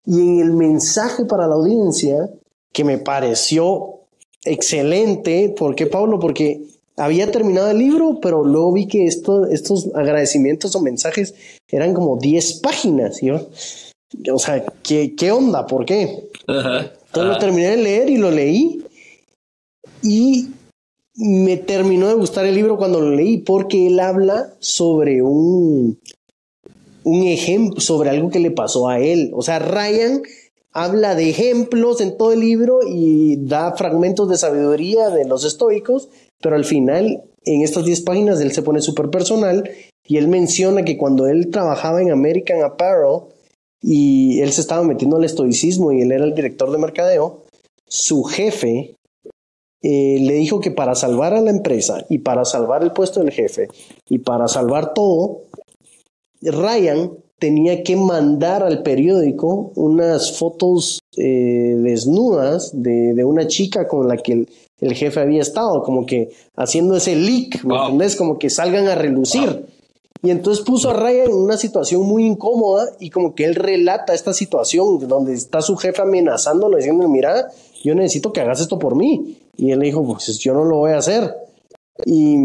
Y 0.04 0.20
en 0.20 0.40
el 0.40 0.52
mensaje 0.52 1.24
para 1.24 1.48
la 1.48 1.54
audiencia, 1.54 2.30
que 2.72 2.84
me 2.84 2.98
pareció 2.98 4.05
excelente. 4.46 5.54
¿Por 5.56 5.74
qué, 5.74 5.86
Pablo? 5.86 6.18
Porque 6.18 6.62
había 6.96 7.30
terminado 7.30 7.70
el 7.70 7.78
libro, 7.78 8.18
pero 8.20 8.44
luego 8.44 8.72
vi 8.72 8.86
que 8.86 9.06
esto, 9.06 9.46
estos 9.46 9.88
agradecimientos 9.94 10.74
o 10.74 10.80
mensajes 10.80 11.34
eran 11.68 11.94
como 11.94 12.16
10 12.16 12.60
páginas. 12.60 13.20
yo, 13.20 13.48
o 14.32 14.38
sea, 14.38 14.64
¿qué, 14.82 15.14
qué 15.14 15.32
onda? 15.32 15.66
¿Por 15.66 15.84
qué? 15.84 16.28
Entonces 16.46 16.92
lo 17.12 17.38
terminé 17.38 17.70
de 17.70 17.76
leer 17.76 18.10
y 18.10 18.16
lo 18.16 18.30
leí. 18.30 18.82
Y 20.02 20.48
me 21.16 21.56
terminó 21.56 22.08
de 22.08 22.14
gustar 22.14 22.46
el 22.46 22.54
libro 22.54 22.76
cuando 22.76 23.00
lo 23.00 23.10
leí 23.10 23.38
porque 23.38 23.86
él 23.86 24.00
habla 24.00 24.52
sobre 24.58 25.22
un, 25.22 25.98
un 27.04 27.22
ejemplo, 27.24 27.80
sobre 27.80 28.10
algo 28.10 28.30
que 28.30 28.40
le 28.40 28.50
pasó 28.50 28.88
a 28.88 29.00
él. 29.00 29.30
O 29.34 29.42
sea, 29.42 29.58
Ryan 29.58 30.22
habla 30.76 31.14
de 31.14 31.30
ejemplos 31.30 32.02
en 32.02 32.18
todo 32.18 32.34
el 32.34 32.40
libro 32.40 32.80
y 32.86 33.38
da 33.46 33.74
fragmentos 33.76 34.28
de 34.28 34.36
sabiduría 34.36 35.08
de 35.08 35.24
los 35.24 35.42
estoicos, 35.46 36.10
pero 36.42 36.54
al 36.54 36.66
final, 36.66 37.24
en 37.46 37.62
estas 37.62 37.86
10 37.86 38.02
páginas, 38.02 38.42
él 38.42 38.52
se 38.52 38.60
pone 38.60 38.82
súper 38.82 39.08
personal 39.08 39.70
y 40.06 40.18
él 40.18 40.28
menciona 40.28 40.84
que 40.84 40.98
cuando 40.98 41.28
él 41.28 41.48
trabajaba 41.50 42.02
en 42.02 42.12
American 42.12 42.62
Apparel 42.62 43.22
y 43.80 44.40
él 44.42 44.52
se 44.52 44.60
estaba 44.60 44.82
metiendo 44.82 45.16
al 45.16 45.24
estoicismo 45.24 45.92
y 45.92 46.02
él 46.02 46.12
era 46.12 46.24
el 46.24 46.34
director 46.34 46.70
de 46.70 46.76
mercadeo, 46.76 47.44
su 47.88 48.24
jefe 48.24 48.96
eh, 49.80 50.18
le 50.20 50.34
dijo 50.34 50.60
que 50.60 50.72
para 50.72 50.94
salvar 50.94 51.32
a 51.32 51.40
la 51.40 51.50
empresa 51.50 52.04
y 52.10 52.18
para 52.18 52.44
salvar 52.44 52.82
el 52.82 52.92
puesto 52.92 53.20
del 53.20 53.32
jefe 53.32 53.68
y 54.10 54.18
para 54.18 54.46
salvar 54.46 54.92
todo, 54.92 55.40
Ryan 56.42 57.12
tenía 57.38 57.82
que 57.82 57.96
mandar 57.96 58.62
al 58.62 58.82
periódico 58.82 59.72
unas 59.74 60.38
fotos 60.38 61.00
eh, 61.16 61.76
desnudas 61.78 62.70
de, 62.72 63.24
una 63.24 63.46
chica 63.46 63.86
con 63.86 64.08
la 64.08 64.16
que 64.16 64.46
el, 64.80 64.94
jefe 64.94 65.20
había 65.20 65.42
estado, 65.42 65.82
como 65.82 66.06
que 66.06 66.30
haciendo 66.54 66.96
ese 66.96 67.16
leak, 67.16 67.64
¿me 67.64 67.76
entendés? 67.76 68.16
Como 68.16 68.38
que 68.38 68.50
salgan 68.50 68.88
a 68.88 68.94
relucir. 68.94 69.66
Y 70.22 70.30
entonces 70.30 70.64
puso 70.64 70.90
a 70.90 70.94
Ryan 70.94 71.30
en 71.30 71.36
una 71.36 71.56
situación 71.56 72.02
muy 72.02 72.24
incómoda 72.24 72.88
y 72.98 73.10
como 73.10 73.34
que 73.34 73.44
él 73.44 73.54
relata 73.54 74.14
esta 74.14 74.32
situación 74.32 75.06
donde 75.06 75.34
está 75.34 75.60
su 75.60 75.76
jefe 75.76 76.02
amenazándolo, 76.02 76.76
diciendo, 76.78 77.06
mira, 77.08 77.48
yo 77.84 77.94
necesito 77.94 78.32
que 78.32 78.40
hagas 78.40 78.60
esto 78.60 78.78
por 78.78 78.96
mí. 78.96 79.38
Y 79.56 79.70
él 79.70 79.78
le 79.78 79.86
dijo, 79.86 80.04
pues 80.04 80.38
yo 80.38 80.54
no 80.54 80.64
lo 80.64 80.78
voy 80.78 80.92
a 80.92 80.98
hacer. 80.98 81.34
Y 82.04 82.36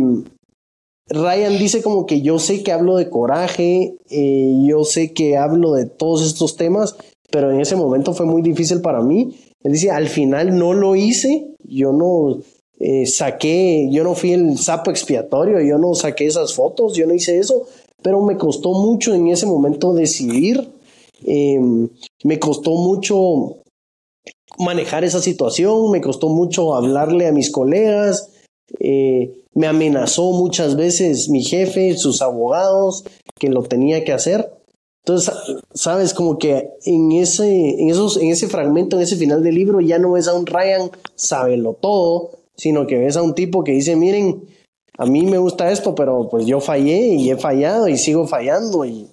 Ryan 1.10 1.58
dice 1.58 1.82
como 1.82 2.06
que 2.06 2.22
yo 2.22 2.40
sé 2.40 2.64
que 2.64 2.72
hablo 2.72 2.96
de 2.96 3.10
coraje, 3.10 3.96
eh, 4.10 4.54
yo 4.66 4.84
sé 4.84 5.14
que 5.14 5.38
hablo 5.38 5.74
de 5.74 5.86
todos 5.86 6.26
estos 6.26 6.56
temas, 6.56 6.96
pero 7.32 7.52
en 7.52 7.60
ese 7.60 7.76
momento 7.76 8.14
fue 8.14 8.26
muy 8.26 8.42
difícil 8.42 8.82
para 8.82 9.02
mí. 9.02 9.36
Él 9.64 9.74
dice, 9.74 9.92
al 9.92 10.08
final 10.08 10.58
no 10.58 10.74
lo 10.74 10.96
hice, 10.96 11.48
yo 11.64 11.92
no 11.92 12.40
eh, 12.80 13.06
saqué, 13.06 13.90
yo 13.92 14.04
no 14.04 14.16
fui 14.16 14.34
el 14.34 14.58
sapo 14.58 14.90
expiatorio, 14.90 15.62
yo 15.62 15.78
no 15.78 15.94
saqué 15.94 16.26
esas 16.26 16.54
fotos, 16.54 16.96
yo 16.96 17.06
no 17.06 17.14
hice 17.14 17.38
eso, 17.38 17.68
pero 18.02 18.22
me 18.22 18.38
costó 18.38 18.74
mucho 18.74 19.14
en 19.14 19.28
ese 19.28 19.46
momento 19.46 19.94
decidir, 19.94 20.68
em, 21.26 21.90
me 22.24 22.40
costó 22.40 22.72
mucho 22.72 23.58
manejar 24.58 25.04
esa 25.04 25.22
situación, 25.22 25.92
me 25.92 26.02
costó 26.02 26.30
mucho 26.30 26.74
hablarle 26.74 27.28
a 27.28 27.32
mis 27.32 27.52
colegas. 27.52 28.32
Eh, 28.80 29.41
me 29.54 29.68
amenazó 29.68 30.32
muchas 30.32 30.76
veces 30.76 31.30
mi 31.30 31.44
jefe, 31.44 31.98
sus 31.98 32.22
abogados, 32.22 33.04
que 33.38 33.50
lo 33.50 33.64
tenía 33.64 34.04
que 34.04 34.14
hacer. 34.14 34.52
Entonces, 35.04 35.34
sabes, 35.74 36.14
como 36.14 36.38
que 36.38 36.70
en 36.86 37.12
ese, 37.12 37.82
en 37.82 37.90
esos, 37.90 38.18
en 38.18 38.30
ese 38.30 38.48
fragmento, 38.48 38.98
en 38.98 39.02
ese 39.04 39.16
final 39.16 39.42
del 39.42 39.56
libro, 39.56 39.82
ya 39.82 39.98
no 39.98 40.12
ves 40.12 40.28
a 40.28 40.34
un 40.34 40.46
Ryan 40.46 40.92
sábelo 41.16 41.74
todo, 41.74 42.32
sino 42.56 42.86
que 42.86 42.98
ves 42.98 43.18
a 43.18 43.24
un 43.24 43.34
tipo 43.34 43.64
que 43.64 43.72
dice, 43.72 43.96
miren, 43.96 44.44
a 44.98 45.06
mí 45.06 45.26
me 45.26 45.40
gusta 45.40 45.72
esto, 45.72 45.96
pero 45.96 46.30
pues 46.30 46.46
yo 46.46 46.60
fallé 46.60 47.16
y 47.16 47.32
he 47.32 47.38
fallado 47.38 47.88
y 47.88 47.98
sigo 47.98 48.28
fallando 48.28 48.86
y 48.86 49.08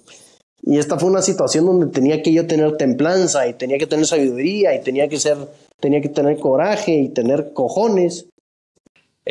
Y 0.61 0.77
esta 0.77 0.99
fue 0.99 1.09
una 1.09 1.23
situación 1.23 1.65
donde 1.65 1.87
tenía 1.87 2.21
que 2.21 2.31
yo 2.31 2.45
tener 2.45 2.77
templanza 2.77 3.47
y 3.47 3.53
tenía 3.53 3.79
que 3.79 3.87
tener 3.87 4.05
sabiduría 4.05 4.75
y 4.75 4.83
tenía 4.83 5.07
que 5.07 5.17
ser, 5.17 5.37
tenía 5.79 6.01
que 6.01 6.09
tener 6.09 6.37
coraje 6.37 6.93
y 6.93 7.09
tener 7.09 7.53
cojones. 7.53 8.27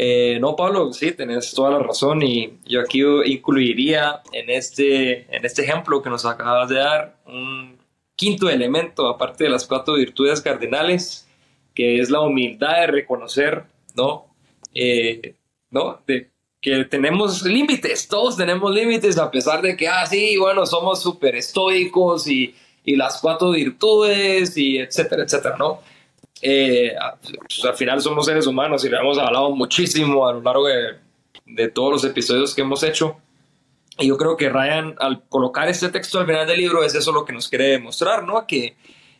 Eh, 0.00 0.38
no, 0.38 0.54
Pablo, 0.54 0.92
sí, 0.92 1.10
tenés 1.10 1.52
toda 1.52 1.72
la 1.72 1.80
razón 1.80 2.22
y 2.22 2.52
yo 2.64 2.80
aquí 2.82 3.02
incluiría 3.24 4.22
en 4.30 4.48
este, 4.48 5.26
en 5.34 5.44
este 5.44 5.62
ejemplo 5.62 6.00
que 6.00 6.08
nos 6.08 6.24
acabas 6.24 6.68
de 6.68 6.76
dar 6.76 7.16
un 7.26 7.76
quinto 8.14 8.48
elemento, 8.48 9.08
aparte 9.08 9.42
de 9.42 9.50
las 9.50 9.66
cuatro 9.66 9.94
virtudes 9.94 10.40
cardinales, 10.40 11.26
que 11.74 11.98
es 11.98 12.10
la 12.10 12.20
humildad 12.20 12.82
de 12.82 12.86
reconocer, 12.86 13.64
¿no? 13.96 14.26
Eh, 14.72 15.34
¿no? 15.70 16.00
Que 16.06 16.84
tenemos 16.84 17.42
límites, 17.42 18.06
todos 18.06 18.36
tenemos 18.36 18.72
límites, 18.72 19.18
a 19.18 19.28
pesar 19.32 19.62
de 19.62 19.76
que, 19.76 19.88
ah, 19.88 20.06
sí, 20.06 20.36
bueno, 20.36 20.64
somos 20.64 21.02
súper 21.02 21.34
estoicos 21.34 22.28
y, 22.28 22.54
y, 22.84 22.94
las 22.94 23.20
cuatro 23.20 23.50
virtudes 23.50 24.56
y 24.56 24.78
etcétera, 24.78 25.24
etcétera, 25.24 25.56
¿no? 25.58 25.80
Eh, 26.42 26.94
pues, 27.20 27.64
al 27.64 27.74
final 27.74 28.00
somos 28.00 28.26
seres 28.26 28.46
humanos 28.46 28.84
y 28.84 28.88
lo 28.88 28.98
hemos 28.98 29.18
hablado 29.18 29.50
muchísimo 29.50 30.26
a 30.26 30.32
lo 30.32 30.42
largo 30.42 30.66
de, 30.66 30.96
de 31.46 31.68
todos 31.68 31.92
los 31.92 32.04
episodios 32.04 32.54
que 32.54 32.62
hemos 32.62 32.82
hecho. 32.82 33.16
Y 33.98 34.08
yo 34.08 34.16
creo 34.16 34.36
que 34.36 34.48
Ryan, 34.48 34.94
al 34.98 35.24
colocar 35.28 35.68
este 35.68 35.88
texto 35.88 36.20
al 36.20 36.26
final 36.26 36.46
del 36.46 36.58
libro, 36.58 36.84
es 36.84 36.94
eso 36.94 37.10
lo 37.12 37.24
que 37.24 37.32
nos 37.32 37.48
quiere 37.48 37.68
demostrar, 37.68 38.24
¿no? 38.24 38.46
Que 38.46 38.76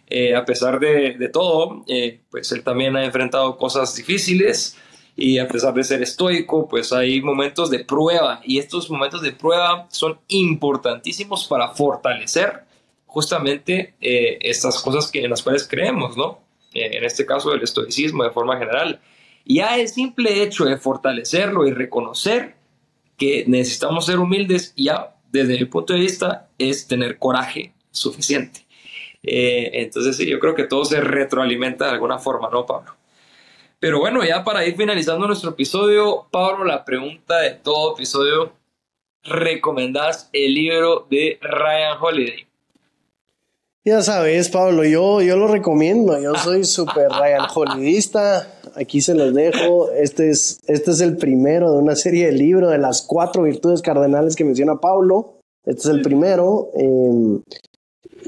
eh, 0.06 0.36
a 0.36 0.44
pesar 0.44 0.78
de, 0.78 1.16
de 1.18 1.28
todo, 1.28 1.84
eh, 1.88 2.20
pues 2.30 2.52
él 2.52 2.62
también 2.62 2.96
ha 2.96 3.04
enfrentado 3.04 3.56
cosas 3.56 3.94
difíciles, 3.96 4.76
y 5.20 5.40
a 5.40 5.48
pesar 5.48 5.74
de 5.74 5.82
ser 5.82 6.00
estoico, 6.00 6.68
pues 6.68 6.92
hay 6.92 7.20
momentos 7.20 7.70
de 7.70 7.80
prueba 7.80 8.40
y 8.44 8.60
estos 8.60 8.88
momentos 8.88 9.20
de 9.20 9.32
prueba 9.32 9.88
son 9.90 10.20
importantísimos 10.28 11.44
para 11.48 11.70
fortalecer 11.70 12.62
justamente 13.04 13.94
eh, 14.00 14.38
estas 14.40 14.80
cosas 14.80 15.10
que, 15.10 15.24
en 15.24 15.30
las 15.30 15.42
cuales 15.42 15.66
creemos, 15.66 16.16
¿no? 16.16 16.38
Eh, 16.78 16.96
en 16.96 17.04
este 17.04 17.26
caso 17.26 17.52
el 17.52 17.62
estoicismo 17.62 18.24
de 18.24 18.30
forma 18.30 18.58
general. 18.58 19.00
Ya 19.44 19.78
el 19.78 19.88
simple 19.88 20.42
hecho 20.42 20.64
de 20.64 20.76
fortalecerlo 20.76 21.66
y 21.66 21.72
reconocer 21.72 22.54
que 23.16 23.44
necesitamos 23.46 24.06
ser 24.06 24.18
humildes, 24.18 24.74
ya 24.76 25.16
desde 25.32 25.58
mi 25.58 25.64
punto 25.64 25.92
de 25.92 26.00
vista 26.00 26.48
es 26.58 26.86
tener 26.86 27.18
coraje 27.18 27.72
suficiente. 27.90 28.66
Eh, 29.22 29.70
entonces 29.74 30.16
sí, 30.16 30.26
yo 30.26 30.38
creo 30.38 30.54
que 30.54 30.64
todo 30.64 30.84
se 30.84 31.00
retroalimenta 31.00 31.86
de 31.86 31.92
alguna 31.92 32.18
forma, 32.18 32.48
¿no, 32.50 32.64
Pablo? 32.64 32.94
Pero 33.80 34.00
bueno, 34.00 34.24
ya 34.24 34.44
para 34.44 34.66
ir 34.66 34.76
finalizando 34.76 35.26
nuestro 35.26 35.50
episodio, 35.50 36.26
Pablo, 36.30 36.64
la 36.64 36.84
pregunta 36.84 37.38
de 37.38 37.52
todo 37.52 37.94
episodio, 37.94 38.52
¿recomendás 39.22 40.30
el 40.32 40.54
libro 40.54 41.06
de 41.10 41.38
Ryan 41.40 41.96
Holiday? 42.00 42.47
Ya 43.88 44.02
sabes, 44.02 44.50
Pablo, 44.50 44.84
yo, 44.84 45.22
yo 45.22 45.38
lo 45.38 45.48
recomiendo. 45.48 46.20
Yo 46.20 46.34
soy 46.34 46.64
súper 46.64 47.08
Ryan 47.08 47.46
Holidayista. 47.54 48.46
Aquí 48.74 49.00
se 49.00 49.14
los 49.14 49.32
dejo. 49.32 49.90
Este 49.92 50.28
es, 50.28 50.60
este 50.66 50.90
es 50.90 51.00
el 51.00 51.16
primero 51.16 51.72
de 51.72 51.78
una 51.78 51.96
serie 51.96 52.26
de 52.26 52.32
libros 52.32 52.70
de 52.70 52.76
las 52.76 53.00
cuatro 53.00 53.44
virtudes 53.44 53.80
cardenales 53.80 54.36
que 54.36 54.44
menciona 54.44 54.78
Pablo. 54.78 55.38
Este 55.64 55.80
es 55.80 55.86
el 55.86 56.02
primero. 56.02 56.68
Em, 56.74 57.40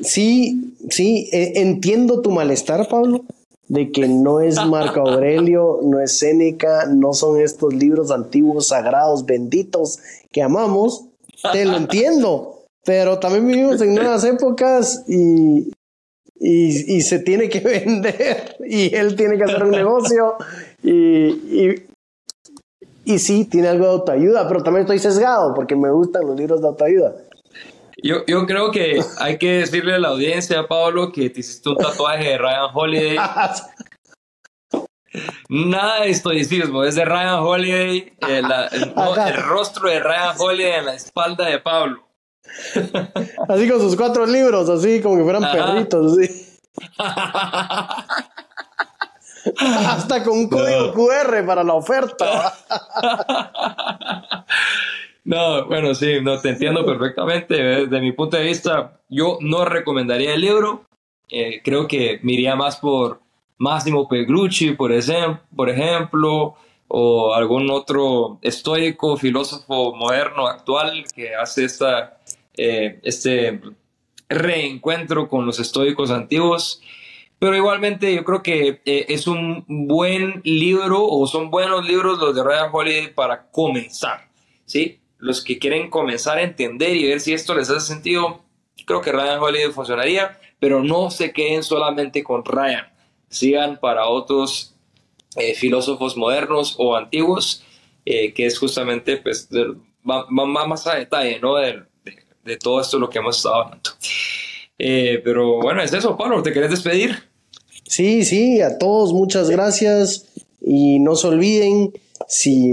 sí, 0.03 0.75
sí, 0.89 1.29
eh, 1.31 1.53
entiendo 1.57 2.23
tu 2.23 2.31
malestar, 2.31 2.89
Pablo 2.89 3.27
de 3.69 3.93
que 3.93 4.09
no 4.09 4.41
es 4.41 4.57
Marco 4.67 4.99
Aurelio, 4.99 5.79
no 5.85 6.01
es 6.01 6.19
Séneca, 6.19 6.87
no 6.87 7.13
son 7.13 7.41
estos 7.41 7.73
libros 7.73 8.11
antiguos, 8.11 8.69
sagrados, 8.69 9.27
benditos 9.27 10.01
que 10.33 10.43
amamos, 10.43 11.05
te 11.53 11.65
lo 11.65 11.77
entiendo, 11.77 12.60
pero 12.85 13.19
también 13.19 13.47
vivimos 13.47 13.81
en 13.81 13.95
nuevas 13.97 14.25
épocas 14.25 15.05
y, 15.09 15.71
y, 16.37 16.97
y 16.97 17.01
se 17.03 17.19
tiene 17.21 17.49
que 17.49 17.61
vender 17.85 18.57
y 18.67 18.95
él 18.95 19.17
tiene 19.17 19.37
que 19.37 19.45
hacer 19.45 19.65
un 19.65 19.71
negocio 19.71 20.37
y, 20.83 20.93
y, 20.93 21.83
y 23.05 23.19
sí, 23.19 23.45
tiene 23.45 23.69
algo 23.69 23.85
de 23.85 23.91
autoayuda, 23.93 24.49
pero 24.49 24.63
también 24.63 24.83
estoy 24.83 24.99
sesgado 24.99 25.55
porque 25.55 25.77
me 25.77 25.91
gustan 25.91 26.27
los 26.27 26.37
libros 26.37 26.61
de 26.61 26.69
autoayuda. 26.69 27.15
Yo, 28.03 28.25
yo 28.27 28.47
creo 28.47 28.71
que 28.71 29.03
hay 29.19 29.37
que 29.37 29.59
decirle 29.59 29.95
a 29.95 29.99
la 29.99 30.09
audiencia, 30.09 30.67
Pablo, 30.67 31.13
que 31.13 31.29
te 31.29 31.41
hiciste 31.41 31.69
un 31.69 31.77
tatuaje 31.77 32.31
de 32.31 32.39
Ryan 32.39 32.71
Holiday. 32.73 33.19
Nada 35.49 36.03
de 36.03 36.11
estoicismo, 36.11 36.85
es 36.85 36.95
de 36.95 37.05
Ryan 37.05 37.41
Holiday, 37.41 38.13
el, 38.29 38.47
el, 38.73 38.95
rostro 39.43 39.91
de 39.91 39.99
Ryan 39.99 40.37
Holiday 40.39 40.79
en 40.79 40.87
la 40.87 40.95
espalda 40.95 41.47
de 41.47 41.59
Pablo. 41.59 42.10
Así 43.49 43.69
con 43.69 43.81
sus 43.81 43.97
cuatro 43.97 44.27
libros, 44.27 44.69
así 44.69 45.01
como 45.01 45.17
que 45.17 45.23
fueran 45.23 45.51
perritos, 45.53 46.13
así. 46.13 46.47
Hasta 49.59 50.23
con 50.23 50.39
un 50.39 50.49
código 50.49 50.93
QR 50.93 51.45
para 51.47 51.65
la 51.65 51.75
oferta. 51.75 52.55
No, 55.23 55.67
bueno, 55.67 55.95
sí, 55.95 56.21
no 56.23 56.41
te 56.41 56.49
entiendo 56.49 56.85
perfectamente. 56.85 57.55
Desde 57.55 58.01
mi 58.01 58.13
punto 58.13 58.37
de 58.37 58.45
vista, 58.45 59.01
yo 59.09 59.39
no 59.41 59.65
recomendaría 59.65 60.35
el 60.35 60.41
libro. 60.41 60.87
Eh, 61.29 61.61
creo 61.63 61.87
que 61.87 62.19
me 62.23 62.33
iría 62.33 62.57
más 62.57 62.79
por 62.79 63.21
Massimo 63.59 64.09
Peglucci, 64.09 64.73
por, 64.73 64.93
por 65.55 65.69
ejemplo, 65.69 66.55
o 66.89 67.35
algún 67.35 67.71
otro 67.71 68.39
estoico, 68.43 69.17
filósofo 69.17 69.95
moderno, 69.95 70.49
actual, 70.49 71.05
que 71.15 71.35
hace 71.35 71.65
esta, 71.65 72.19
eh, 72.57 73.01
este 73.03 73.61
reencuentro 74.29 75.29
con 75.29 75.47
los 75.47 75.59
estoicos 75.59 76.11
antiguos. 76.11 76.81
Pero 77.39 77.57
igualmente 77.57 78.15
yo 78.15 78.23
creo 78.25 78.43
que 78.43 78.83
eh, 78.85 79.07
es 79.09 79.27
un 79.27 79.65
buen 79.67 80.43
libro 80.45 81.07
o 81.07 81.27
son 81.27 81.51
buenos 81.51 81.87
libros 81.87 82.19
los 82.19 82.35
de 82.35 82.45
Ryan 82.45 82.69
Holiday 82.71 83.15
para 83.15 83.51
comenzar, 83.51 84.29
¿sí? 84.67 84.99
los 85.17 85.43
que 85.43 85.59
quieren 85.59 85.89
comenzar 85.89 86.39
a 86.39 86.43
entender 86.43 86.97
y 86.97 87.07
ver 87.09 87.21
si 87.21 87.33
esto 87.33 87.55
les 87.55 87.71
hace 87.71 87.87
sentido, 87.87 88.43
creo 88.87 89.01
que 89.01 89.13
Ryan 89.13 89.39
Holiday 89.39 89.71
funcionaría, 89.71 90.39
pero 90.59 90.83
no 90.83 91.11
se 91.11 91.33
queden 91.33 91.63
solamente 91.63 92.23
con 92.23 92.45
Ryan, 92.45 92.87
sigan 93.29 93.79
para 93.81 94.07
otros 94.07 94.75
eh, 95.37 95.55
filósofos 95.55 96.17
modernos 96.17 96.75
o 96.79 96.97
antiguos, 96.97 97.65
que 98.05 98.33
es 98.37 98.59
justamente, 98.59 99.19
pues, 99.19 99.49
va, 100.09 100.27
más 100.67 100.87
a 100.87 100.97
detalle, 100.97 101.39
¿no? 101.41 101.57
De, 102.45 102.57
todo 102.57 102.81
esto 102.81 102.99
lo 102.99 103.09
que 103.09 103.19
hemos 103.19 103.37
estado 103.37 103.57
hablando. 103.57 103.91
Eh, 104.79 105.21
pero 105.25 105.61
bueno, 105.61 105.83
es 105.83 105.93
eso, 105.93 106.17
Pablo, 106.17 106.43
¿te 106.43 106.53
querés 106.53 106.71
despedir? 106.71 107.17
Sí, 107.87 108.25
sí, 108.25 108.61
a 108.61 108.79
todos 108.79 109.13
muchas 109.13 109.51
gracias 109.51 110.27
y 110.61 111.01
no 111.01 111.17
se 111.17 111.27
olviden, 111.27 111.93
si, 112.29 112.73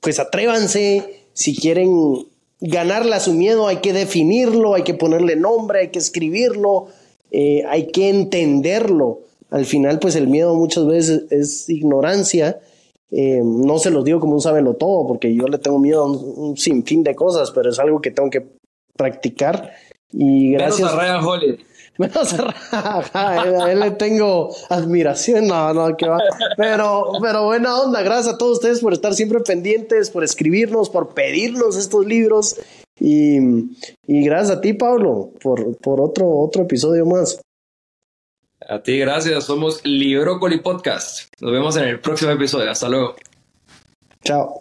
pues 0.00 0.18
atrévanse, 0.18 1.24
si 1.32 1.56
quieren 1.56 2.26
ganarle 2.60 3.14
a 3.14 3.20
su 3.20 3.32
miedo, 3.34 3.68
hay 3.68 3.78
que 3.78 3.92
definirlo, 3.92 4.74
hay 4.74 4.82
que 4.82 4.94
ponerle 4.94 5.36
nombre, 5.36 5.80
hay 5.80 5.88
que 5.88 5.98
escribirlo, 5.98 6.88
eh, 7.30 7.62
hay 7.68 7.88
que 7.88 8.08
entenderlo. 8.08 9.20
Al 9.50 9.64
final, 9.64 9.98
pues 9.98 10.16
el 10.16 10.28
miedo 10.28 10.54
muchas 10.54 10.86
veces 10.86 11.22
es 11.30 11.68
ignorancia. 11.68 12.60
Eh, 13.10 13.40
no 13.42 13.78
se 13.78 13.90
los 13.90 14.04
digo 14.04 14.20
como 14.20 14.34
un 14.34 14.40
sábelo 14.40 14.74
todo, 14.74 15.06
porque 15.06 15.34
yo 15.34 15.46
le 15.48 15.58
tengo 15.58 15.78
miedo 15.78 16.02
a 16.02 16.10
un, 16.10 16.56
sinfín 16.56 17.02
de 17.02 17.14
cosas, 17.14 17.50
pero 17.52 17.70
es 17.70 17.78
algo 17.78 18.00
que 18.00 18.10
tengo 18.10 18.28
que 18.28 18.44
practicar. 18.98 19.72
Y 20.12 20.52
gracias. 20.52 20.92
a 20.92 21.20
menos 21.98 22.34
a 23.12 23.70
él 23.72 23.80
le 23.80 23.90
tengo 23.92 24.54
admiración, 24.68 25.48
no, 25.48 25.74
no, 25.74 25.96
que 25.96 26.06
va. 26.06 26.18
Pero, 26.56 27.12
pero 27.20 27.46
buena 27.46 27.76
onda, 27.76 28.02
gracias 28.02 28.34
a 28.34 28.38
todos 28.38 28.58
ustedes 28.58 28.80
por 28.80 28.92
estar 28.92 29.14
siempre 29.14 29.40
pendientes, 29.40 30.10
por 30.10 30.22
escribirnos, 30.22 30.90
por 30.90 31.12
pedirnos 31.12 31.76
estos 31.76 32.06
libros. 32.06 32.56
Y, 33.00 33.38
y 34.06 34.24
gracias 34.24 34.58
a 34.58 34.60
ti, 34.60 34.74
Pablo, 34.74 35.32
por, 35.40 35.76
por 35.78 36.00
otro, 36.00 36.30
otro 36.30 36.62
episodio 36.62 37.04
más. 37.04 37.40
A 38.68 38.82
ti, 38.82 38.98
gracias. 38.98 39.44
Somos 39.44 39.84
Librócoli 39.84 40.60
Podcast. 40.60 41.32
Nos 41.40 41.52
vemos 41.52 41.76
en 41.76 41.84
el 41.84 42.00
próximo 42.00 42.30
episodio. 42.32 42.70
Hasta 42.70 42.88
luego. 42.88 43.16
Chao. 44.24 44.60